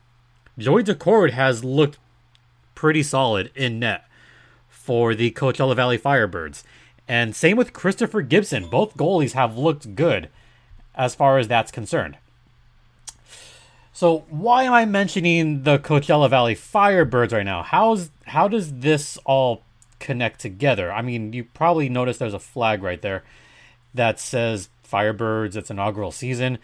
Joey 0.58 0.84
Daccord 0.84 1.32
has 1.32 1.64
looked 1.64 1.98
pretty 2.76 3.04
solid 3.04 3.52
in 3.56 3.80
net 3.80 4.06
for 4.70 5.14
the 5.14 5.32
Coachella 5.32 5.76
Valley 5.76 5.98
Firebirds. 5.98 6.64
And 7.08 7.36
same 7.36 7.58
with 7.58 7.74
Christopher 7.74 8.22
Gibson. 8.22 8.70
Both 8.70 8.98
goalies 8.98 9.34
have 9.34 9.58
looked 9.58 9.96
good 9.96 10.30
as 10.96 11.16
far 11.16 11.38
as 11.38 11.48
that's 11.48 11.72
concerned. 11.72 12.18
So 13.94 14.26
why 14.30 14.64
am 14.64 14.74
I 14.74 14.86
mentioning 14.86 15.64
the 15.64 15.80
Coachella 15.80 16.30
Valley 16.30 16.56
Firebirds 16.56 17.32
right 17.32 17.46
now? 17.46 17.64
How's 17.64 18.12
how 18.26 18.48
does 18.48 18.74
this 18.80 19.18
all 19.26 19.64
connect 20.00 20.40
together? 20.40 20.92
I 20.92 21.02
mean, 21.02 21.34
you 21.34 21.46
probably 21.46 21.90
noticed 21.90 22.20
there's 22.20 22.34
a 22.34 22.40
flag 22.40 22.84
right 22.84 23.02
there 23.02 23.24
that 23.96 24.20
says 24.20 24.70
Firebirds. 24.88 25.56
It's 25.56 25.72
inaugural 25.72 26.12
season. 26.12 26.60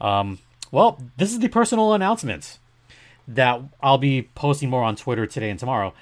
Um, 0.00 0.40
well, 0.70 1.00
this 1.16 1.32
is 1.32 1.38
the 1.38 1.48
personal 1.48 1.94
announcement 1.94 2.58
that 3.26 3.62
I'll 3.80 3.96
be 3.96 4.28
posting 4.34 4.68
more 4.68 4.82
on 4.82 4.96
Twitter 4.96 5.26
today 5.26 5.50
and 5.50 5.58
tomorrow. 5.58 5.94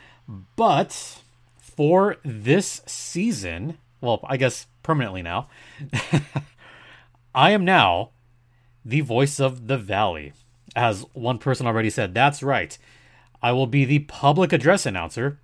But 0.57 1.21
for 1.61 2.17
this 2.25 2.83
season, 2.87 3.79
well, 4.03 4.21
I 4.25 4.37
guess 4.37 4.67
permanently 4.83 5.23
now, 5.23 5.49
I 7.35 7.53
am 7.53 7.65
now 7.65 8.11
the 8.85 9.01
voice 9.01 9.41
of 9.41 9.69
the 9.69 9.79
Valley. 9.79 10.33
As 10.75 11.07
one 11.13 11.39
person 11.39 11.67
already 11.67 11.91
said, 11.91 12.13
that's 12.13 12.43
right. 12.43 12.77
I 13.43 13.53
will 13.53 13.67
be 13.67 13.85
the 13.85 14.01
public 14.01 14.53
address 14.53 14.85
announcer 14.85 15.39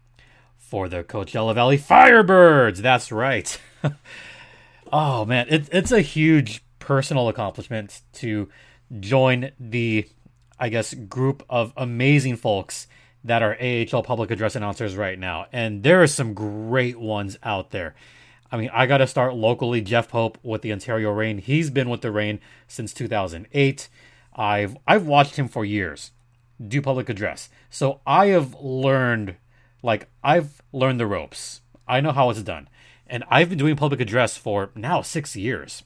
for 0.56 0.88
the 0.88 1.04
Coachella 1.04 1.54
Valley 1.54 1.78
Firebirds. 1.78 2.78
That's 2.78 3.10
right. 3.12 3.58
oh 4.92 5.24
man, 5.24 5.46
it, 5.48 5.68
it's 5.72 5.92
a 5.92 6.00
huge 6.00 6.62
personal 6.78 7.28
accomplishment 7.28 8.02
to 8.14 8.48
join 9.00 9.52
the, 9.60 10.08
I 10.58 10.68
guess, 10.68 10.94
group 10.94 11.44
of 11.48 11.72
amazing 11.76 12.36
folks 12.36 12.86
that 13.24 13.42
are 13.42 13.56
AHL 13.60 14.02
public 14.02 14.30
address 14.30 14.56
announcers 14.56 14.96
right 14.96 15.18
now. 15.18 15.46
And 15.52 15.82
there 15.82 16.02
are 16.02 16.06
some 16.06 16.34
great 16.34 16.98
ones 16.98 17.38
out 17.42 17.70
there. 17.70 17.94
I 18.50 18.56
mean, 18.56 18.70
I 18.72 18.86
got 18.86 18.98
to 18.98 19.06
start 19.06 19.34
locally. 19.34 19.80
Jeff 19.80 20.08
Pope 20.08 20.38
with 20.42 20.62
the 20.62 20.72
Ontario 20.72 21.10
Reign. 21.10 21.38
He's 21.38 21.70
been 21.70 21.88
with 21.88 22.00
the 22.00 22.10
Reign 22.10 22.40
since 22.66 22.94
2008. 22.94 23.88
I've 24.34 24.76
I've 24.86 25.06
watched 25.06 25.36
him 25.36 25.48
for 25.48 25.64
years 25.64 26.12
do 26.66 26.82
public 26.82 27.08
address. 27.08 27.48
So 27.70 28.00
I 28.06 28.26
have 28.26 28.54
learned 28.60 29.36
like 29.82 30.08
I've 30.24 30.60
learned 30.72 30.98
the 30.98 31.06
ropes. 31.06 31.60
I 31.86 32.00
know 32.00 32.12
how 32.12 32.30
it's 32.30 32.42
done. 32.42 32.68
And 33.06 33.24
I've 33.30 33.48
been 33.48 33.58
doing 33.58 33.76
public 33.76 34.00
address 34.00 34.36
for 34.36 34.70
now 34.74 35.00
6 35.02 35.36
years. 35.36 35.82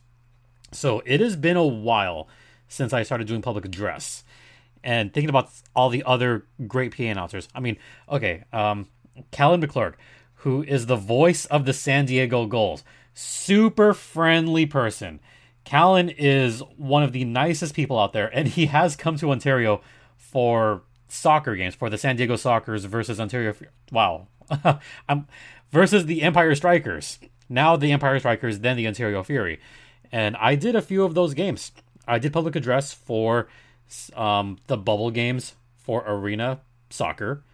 So 0.72 1.03
it 1.05 1.20
has 1.20 1.37
been 1.37 1.57
a 1.57 1.66
while 1.66 2.29
since 2.68 2.92
I 2.92 3.03
started 3.03 3.27
doing 3.27 3.42
public 3.42 3.64
address. 3.64 4.25
And 4.83 5.12
thinking 5.12 5.29
about 5.29 5.51
all 5.77 5.90
the 5.90 6.03
other 6.05 6.46
great 6.66 6.96
PA 6.96 7.05
announcers. 7.05 7.48
I 7.55 7.61
mean, 7.61 7.77
okay, 8.09 8.44
um 8.53 8.88
Callan 9.31 9.61
McClurg 9.61 9.94
who 10.42 10.62
is 10.64 10.87
the 10.87 10.96
voice 10.96 11.44
of 11.46 11.66
the 11.66 11.72
San 11.72 12.05
Diego 12.05 12.46
Gulls. 12.46 12.83
Super 13.14 13.94
friendly 13.94 14.66
person. 14.66 15.20
Callan 15.64 16.09
is 16.09 16.61
one 16.76 17.05
of 17.05 17.12
the 17.12 17.24
nicest 17.24 17.74
people 17.74 17.98
out 17.98 18.12
there, 18.12 18.26
and 18.35 18.48
he 18.48 18.66
has 18.66 18.96
come 18.96 19.16
to 19.18 19.31
Ontario 19.31 19.81
for 20.16 20.83
soccer 21.07 21.55
games 21.55 21.76
for 21.76 21.88
the 21.88 21.98
San 21.98 22.16
Diego 22.16 22.35
Sockers 22.35 22.87
versus 22.87 23.20
Ontario. 23.20 23.55
Wow, 23.92 24.26
I'm 25.09 25.28
versus 25.70 26.07
the 26.07 26.22
Empire 26.22 26.55
Strikers. 26.57 27.20
Now 27.48 27.76
the 27.76 27.92
Empire 27.92 28.18
Strikers, 28.18 28.61
then 28.61 28.76
the 28.76 28.88
Ontario 28.88 29.22
Fury, 29.22 29.61
and 30.11 30.37
I 30.37 30.57
did 30.57 30.74
a 30.74 30.83
few 30.83 31.05
of 31.05 31.14
those 31.14 31.35
games. 31.35 31.70
I 32.09 32.18
did 32.18 32.33
public 32.33 32.57
address 32.57 32.92
for 32.92 33.46
um, 34.16 34.59
the 34.66 34.76
bubble 34.76 35.12
games 35.12 35.55
for 35.76 36.02
Arena 36.05 36.61
Soccer, 36.90 37.44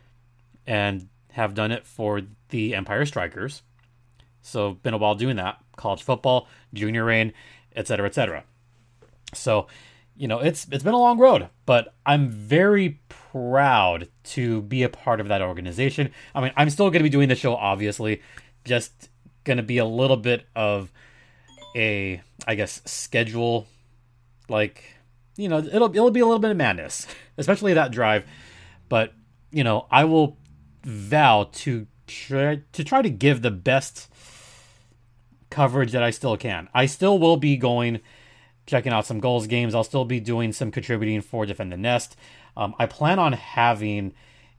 and 0.66 1.08
have 1.38 1.54
done 1.54 1.70
it 1.70 1.86
for 1.86 2.22
the 2.48 2.74
Empire 2.74 3.06
Strikers. 3.06 3.62
So 4.42 4.72
been 4.74 4.92
a 4.92 4.98
while 4.98 5.14
doing 5.14 5.36
that. 5.36 5.58
college 5.76 6.02
football, 6.02 6.48
junior 6.74 7.04
reign, 7.04 7.32
etc., 7.76 8.06
etc. 8.08 8.44
So, 9.32 9.68
you 10.16 10.26
know, 10.26 10.40
it's 10.40 10.66
it's 10.72 10.82
been 10.82 10.94
a 10.94 10.98
long 10.98 11.18
road, 11.18 11.48
but 11.64 11.94
I'm 12.04 12.28
very 12.28 13.00
proud 13.08 14.08
to 14.24 14.62
be 14.62 14.82
a 14.82 14.88
part 14.88 15.20
of 15.20 15.28
that 15.28 15.40
organization. 15.40 16.10
I 16.34 16.40
mean, 16.40 16.52
I'm 16.56 16.70
still 16.70 16.90
going 16.90 17.00
to 17.00 17.04
be 17.04 17.08
doing 17.08 17.28
the 17.28 17.36
show, 17.36 17.54
obviously, 17.54 18.20
just 18.64 19.10
going 19.44 19.58
to 19.58 19.62
be 19.62 19.78
a 19.78 19.84
little 19.84 20.16
bit 20.16 20.46
of 20.56 20.90
a, 21.76 22.20
I 22.46 22.56
guess, 22.56 22.82
schedule, 22.84 23.66
like, 24.48 24.82
you 25.36 25.48
know, 25.48 25.58
it'll 25.58 25.90
it'll 25.90 26.10
be 26.10 26.20
a 26.20 26.26
little 26.26 26.40
bit 26.40 26.50
of 26.50 26.56
madness, 26.56 27.06
especially 27.38 27.74
that 27.74 27.92
drive. 27.92 28.24
But 28.88 29.12
you 29.52 29.62
know, 29.62 29.86
I 29.90 30.04
will 30.04 30.36
vow 30.88 31.48
to 31.52 31.86
try 32.06 32.62
to 32.72 32.82
try 32.82 33.02
to 33.02 33.10
give 33.10 33.42
the 33.42 33.50
best 33.50 34.08
coverage 35.50 35.92
that 35.92 36.02
I 36.02 36.10
still 36.10 36.36
can. 36.36 36.68
I 36.74 36.86
still 36.86 37.18
will 37.18 37.36
be 37.36 37.56
going 37.56 38.00
checking 38.66 38.92
out 38.92 39.06
some 39.06 39.20
Gulls 39.20 39.46
games. 39.46 39.74
I'll 39.74 39.84
still 39.84 40.04
be 40.04 40.20
doing 40.20 40.52
some 40.52 40.70
contributing 40.70 41.20
for 41.20 41.46
Defend 41.46 41.72
the 41.72 41.76
Nest. 41.76 42.16
Um, 42.56 42.74
I 42.78 42.86
plan 42.86 43.18
on 43.18 43.32
having 43.34 44.14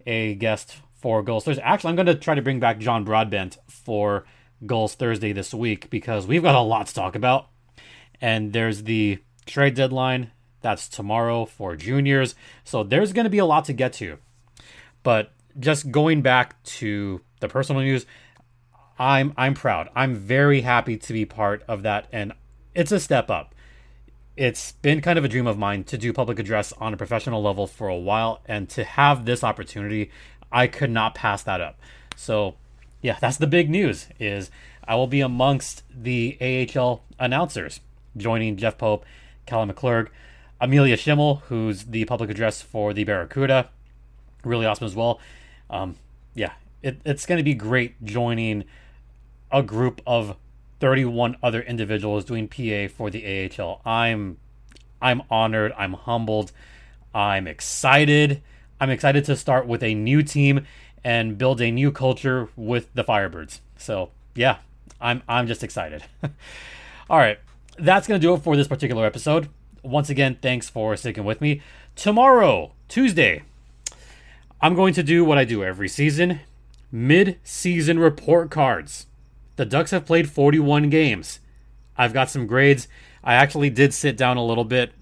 a 0.06 0.36
guest 0.36 0.78
for 0.94 1.22
Gulls 1.24 1.46
Thursday. 1.46 1.64
Actually, 1.64 1.90
I'm 1.90 1.96
going 1.96 2.06
to 2.08 2.16
try 2.16 2.36
to 2.36 2.42
bring 2.42 2.60
back 2.60 2.80
John 2.80 3.04
Broadbent 3.04 3.58
for 3.68 4.26
Gulls 4.66 4.96
Thursday 4.96 5.32
this 5.34 5.54
week 5.54 5.90
because 5.90 6.28
we've 6.28 6.44
got 6.44 6.56
a 6.56 6.62
lot 6.62 6.88
to 6.88 6.94
talk 6.94 7.16
about. 7.16 7.50
And 8.22 8.54
there's 8.54 8.84
the 8.84 9.20
trade 9.46 9.76
deadline. 9.76 10.32
That's 10.62 10.90
tomorrow 10.90 11.46
for 11.46 11.76
juniors. 11.76 12.36
So 12.64 12.84
there's 12.84 13.14
going 13.14 13.24
to 13.24 13.30
be 13.30 13.38
a 13.38 13.46
lot 13.46 13.66
to 13.66 13.74
get 13.74 13.94
to. 13.94 14.18
But 15.04 15.32
just 15.60 15.92
going 15.92 16.22
back 16.22 16.62
to 16.64 17.22
the 17.40 17.48
personal 17.48 17.82
news, 17.82 18.06
I'm 18.98 19.34
I'm 19.38 19.54
proud. 19.54 19.90
I'm 19.96 20.16
very 20.16 20.62
happy 20.62 20.98
to 20.98 21.14
be 21.14 21.26
part 21.26 21.64
of 21.68 21.84
that 21.84 22.08
and 22.12 22.34
it's 22.76 22.92
a 22.92 23.00
step 23.00 23.30
up. 23.30 23.56
It's 24.36 24.74
been 24.74 25.02
kind 25.02 25.20
of 25.20 25.26
a 25.26 25.28
dream 25.28 25.48
of 25.48 25.58
mine 25.58 25.84
to 25.86 25.98
do 25.98 26.14
public 26.14 26.40
address 26.40 26.72
on 26.74 26.94
a 26.94 26.98
professional 26.98 27.42
level 27.42 27.68
for 27.68 27.88
a 27.88 27.98
while 27.98 28.42
and 28.46 28.70
to 28.70 28.84
have 28.84 29.26
this 29.26 29.44
opportunity, 29.44 30.12
I 30.52 30.68
could 30.68 30.92
not 30.92 31.14
pass 31.14 31.44
that 31.44 31.60
up. 31.60 31.78
So, 32.16 32.56
yeah, 33.02 33.18
that's 33.20 33.38
the 33.38 33.48
big 33.48 33.70
news 33.70 34.08
is 34.20 34.50
I 34.88 34.96
will 34.96 35.08
be 35.08 35.22
amongst 35.22 35.84
the 35.94 36.38
AHL 36.42 37.04
announcers, 37.20 37.82
joining 38.16 38.58
Jeff 38.58 38.78
Pope, 38.78 39.06
Callum 39.46 39.72
McClurg, 39.72 40.08
Amelia 40.62 40.98
Schimmel, 40.98 41.44
who's 41.48 41.86
the 41.86 42.06
public 42.06 42.30
address 42.30 42.62
for 42.62 42.94
the 42.94 43.04
Barracuda, 43.04 43.70
really 44.44 44.66
awesome 44.66 44.86
as 44.86 44.96
well. 44.96 45.20
Um, 45.70 45.96
yeah, 46.34 46.54
it, 46.82 47.00
it's 47.06 47.26
going 47.26 47.38
to 47.38 47.44
be 47.44 47.54
great 47.54 48.04
joining 48.04 48.64
a 49.52 49.64
group 49.64 50.02
of 50.06 50.38
31 50.80 51.38
other 51.44 51.62
individuals 51.62 52.26
doing 52.26 52.48
PA 52.48 52.88
for 52.94 53.10
the 53.10 53.52
AHL. 53.60 53.82
I'm 53.86 54.38
I'm 55.02 55.22
honored, 55.30 55.74
I'm 55.78 55.94
humbled, 55.94 56.52
I'm 57.14 57.48
excited. 57.48 58.42
I'm 58.82 58.90
excited 58.90 59.26
to 59.26 59.36
start 59.36 59.68
with 59.68 59.84
a 59.84 59.94
new 59.94 60.24
team 60.24 60.66
and 61.04 61.38
build 61.38 61.62
a 61.62 61.72
new 61.72 61.92
culture 61.92 62.50
with 62.56 62.94
the 62.94 63.04
Firebirds. 63.04 63.60
So, 63.78 64.12
yeah, 64.36 64.58
I'm 65.02 65.24
I'm 65.28 65.48
just 65.48 65.64
excited. 65.64 66.04
All 67.10 67.18
right. 67.18 67.40
That's 67.78 68.08
going 68.08 68.20
to 68.20 68.28
do 68.28 68.34
it 68.34 68.42
for 68.42 68.58
this 68.58 68.68
particular 68.68 69.06
episode. 69.06 69.50
Once 69.84 70.10
again, 70.10 70.38
thanks 70.42 70.70
for 70.70 70.96
sticking 70.98 71.24
with 71.24 71.40
me. 71.40 71.62
Tomorrow, 71.96 72.74
Tuesday, 72.90 73.44
I'm 74.62 74.76
going 74.76 74.94
to 74.96 75.04
do 75.04 75.24
what 75.24 75.38
I 75.38 75.46
do 75.46 75.64
every 75.64 75.88
season 75.88 76.42
mid 76.92 77.40
season 77.44 78.00
report 78.00 78.50
cards. 78.50 79.06
The 79.56 79.66
Ducks 79.66 79.92
have 79.92 80.06
played 80.06 80.30
41 80.30 80.90
games. 80.90 81.40
I've 81.98 82.14
got 82.14 82.30
some 82.30 82.48
grades. 82.48 82.88
I 83.24 83.36
actually 83.36 83.70
did 83.70 83.94
sit 83.94 84.18
down 84.18 84.38
a 84.38 84.46
little 84.46 84.64
bit 84.64 84.94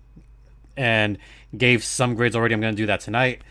and 0.76 1.18
gave 1.56 1.84
some 1.84 2.16
grades 2.16 2.36
already. 2.36 2.54
I'm 2.54 2.62
going 2.62 2.76
to 2.76 2.82
do 2.82 2.88
that 2.88 3.00
tonight. 3.00 3.42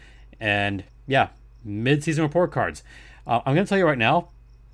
And 0.41 0.85
yeah, 1.07 1.29
mid 1.65 2.05
season 2.05 2.25
report 2.25 2.53
cards. 2.53 2.83
Uh, 3.27 3.41
I'm 3.45 3.55
going 3.55 3.65
to 3.65 3.69
tell 3.69 3.79
you 3.79 3.87
right 3.87 3.99
now, 3.99 4.29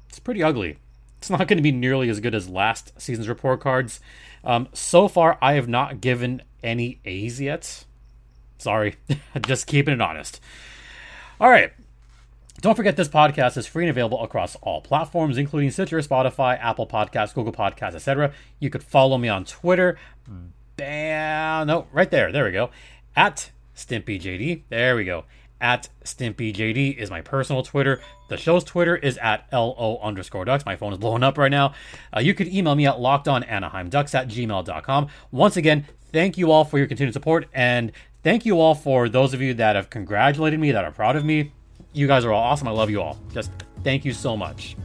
it's 0.09 0.19
pretty 0.19 0.43
ugly. 0.43 0.79
It's 1.19 1.31
not 1.31 1.47
going 1.47 1.57
to 1.57 1.63
be 1.63 1.73
nearly 1.73 2.09
as 2.09 2.21
good 2.21 2.35
as 2.35 2.49
last 2.49 3.01
season's 3.01 3.29
report 3.29 3.61
cards. 3.61 4.01
Um, 4.45 4.69
so 4.73 5.09
far, 5.09 5.39
I 5.41 5.55
have 5.55 5.69
not 5.69 6.01
given 6.01 6.43
any 6.63 6.99
A's 7.05 7.41
yet. 7.41 7.85
Sorry, 8.59 8.97
just 9.43 9.67
keeping 9.67 9.95
it 9.95 10.01
honest. 10.01 10.41
All 11.43 11.51
right. 11.51 11.73
Don't 12.61 12.77
forget 12.77 12.95
this 12.95 13.09
podcast 13.09 13.57
is 13.57 13.67
free 13.67 13.83
and 13.83 13.91
available 13.91 14.23
across 14.23 14.55
all 14.63 14.81
platforms, 14.81 15.37
including 15.37 15.73
Stitcher, 15.73 15.99
Spotify, 15.99 16.57
Apple 16.57 16.87
Podcasts, 16.87 17.35
Google 17.35 17.53
Podcasts, 17.53 17.97
etc. 17.97 18.33
You 18.61 18.71
could 18.71 18.85
follow 18.85 19.19
me 19.19 19.29
on 19.29 19.45
Twitter. 19.45 19.99
Bam! 20.77 21.67
No, 21.67 21.89
right 21.91 22.09
there. 22.13 22.31
There 22.31 22.45
we 22.45 22.53
go. 22.53 22.71
At 23.17 23.51
StimpyJD. 23.75 24.63
There 24.69 24.95
we 24.95 25.03
go. 25.03 25.25
At 25.61 25.89
StimpyJD 26.05 26.97
is 26.97 27.11
my 27.11 27.23
personal 27.23 27.65
Twitter. 27.65 28.01
The 28.29 28.37
show's 28.37 28.63
Twitter 28.63 28.95
is 28.95 29.19
at 29.19 29.49
LO 29.53 29.99
underscore 30.01 30.45
ducks. 30.45 30.65
My 30.65 30.77
phone 30.77 30.93
is 30.93 31.01
blowing 31.01 31.25
up 31.25 31.37
right 31.39 31.51
now. 31.51 31.75
Uh, 32.17 32.21
you 32.21 32.35
could 32.35 32.47
email 32.47 32.77
me 32.77 32.87
at 32.87 32.99
lockedonanaheimducks 32.99 34.15
at 34.15 34.29
gmail.com. 34.29 35.09
Once 35.33 35.57
again, 35.57 35.87
thank 36.13 36.39
you 36.39 36.53
all 36.53 36.65
for 36.65 36.79
your 36.79 36.87
continued 36.87 37.15
support 37.15 37.49
and 37.53 37.91
thank 38.23 38.47
you 38.47 38.61
all 38.61 38.75
for 38.75 39.09
those 39.09 39.35
of 39.35 39.41
you 39.41 39.55
that 39.55 39.77
have 39.77 39.91
congratulated 39.91 40.59
me, 40.59 40.73
that 40.73 40.85
are 40.85 40.93
proud 40.93 41.17
of 41.17 41.25
me. 41.25 41.53
You 41.93 42.07
guys 42.07 42.25
are 42.25 42.33
all 42.33 42.43
awesome. 42.43 42.69
I 42.69 42.71
love 42.71 42.91
you 42.91 43.03
all. 43.03 43.19
Just 43.33 43.51
thank 43.85 44.05
you 44.05 44.13
so 44.13 44.37
much. 44.37 44.77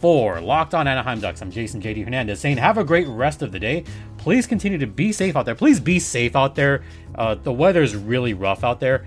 For 0.00 0.40
Locked 0.40 0.74
On 0.74 0.86
Anaheim 0.86 1.20
Ducks, 1.20 1.42
I'm 1.42 1.50
Jason 1.50 1.80
JD 1.80 2.04
Hernandez 2.04 2.38
saying 2.38 2.58
have 2.58 2.78
a 2.78 2.84
great 2.84 3.08
rest 3.08 3.42
of 3.42 3.50
the 3.50 3.58
day. 3.58 3.84
Please 4.16 4.46
continue 4.46 4.78
to 4.78 4.86
be 4.86 5.10
safe 5.12 5.34
out 5.36 5.44
there. 5.44 5.54
Please 5.56 5.80
be 5.80 5.98
safe 5.98 6.36
out 6.36 6.54
there. 6.54 6.84
Uh, 7.14 7.34
the 7.34 7.52
weather 7.52 7.82
is 7.82 7.96
really 7.96 8.34
rough 8.34 8.62
out 8.62 8.78
there. 8.78 9.06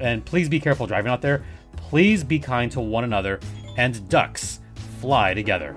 And 0.00 0.24
please 0.24 0.48
be 0.48 0.58
careful 0.58 0.86
driving 0.86 1.12
out 1.12 1.22
there. 1.22 1.44
Please 1.76 2.24
be 2.24 2.38
kind 2.38 2.72
to 2.72 2.80
one 2.80 3.04
another. 3.04 3.38
And 3.76 4.08
ducks 4.08 4.60
fly 5.00 5.34
together. 5.34 5.76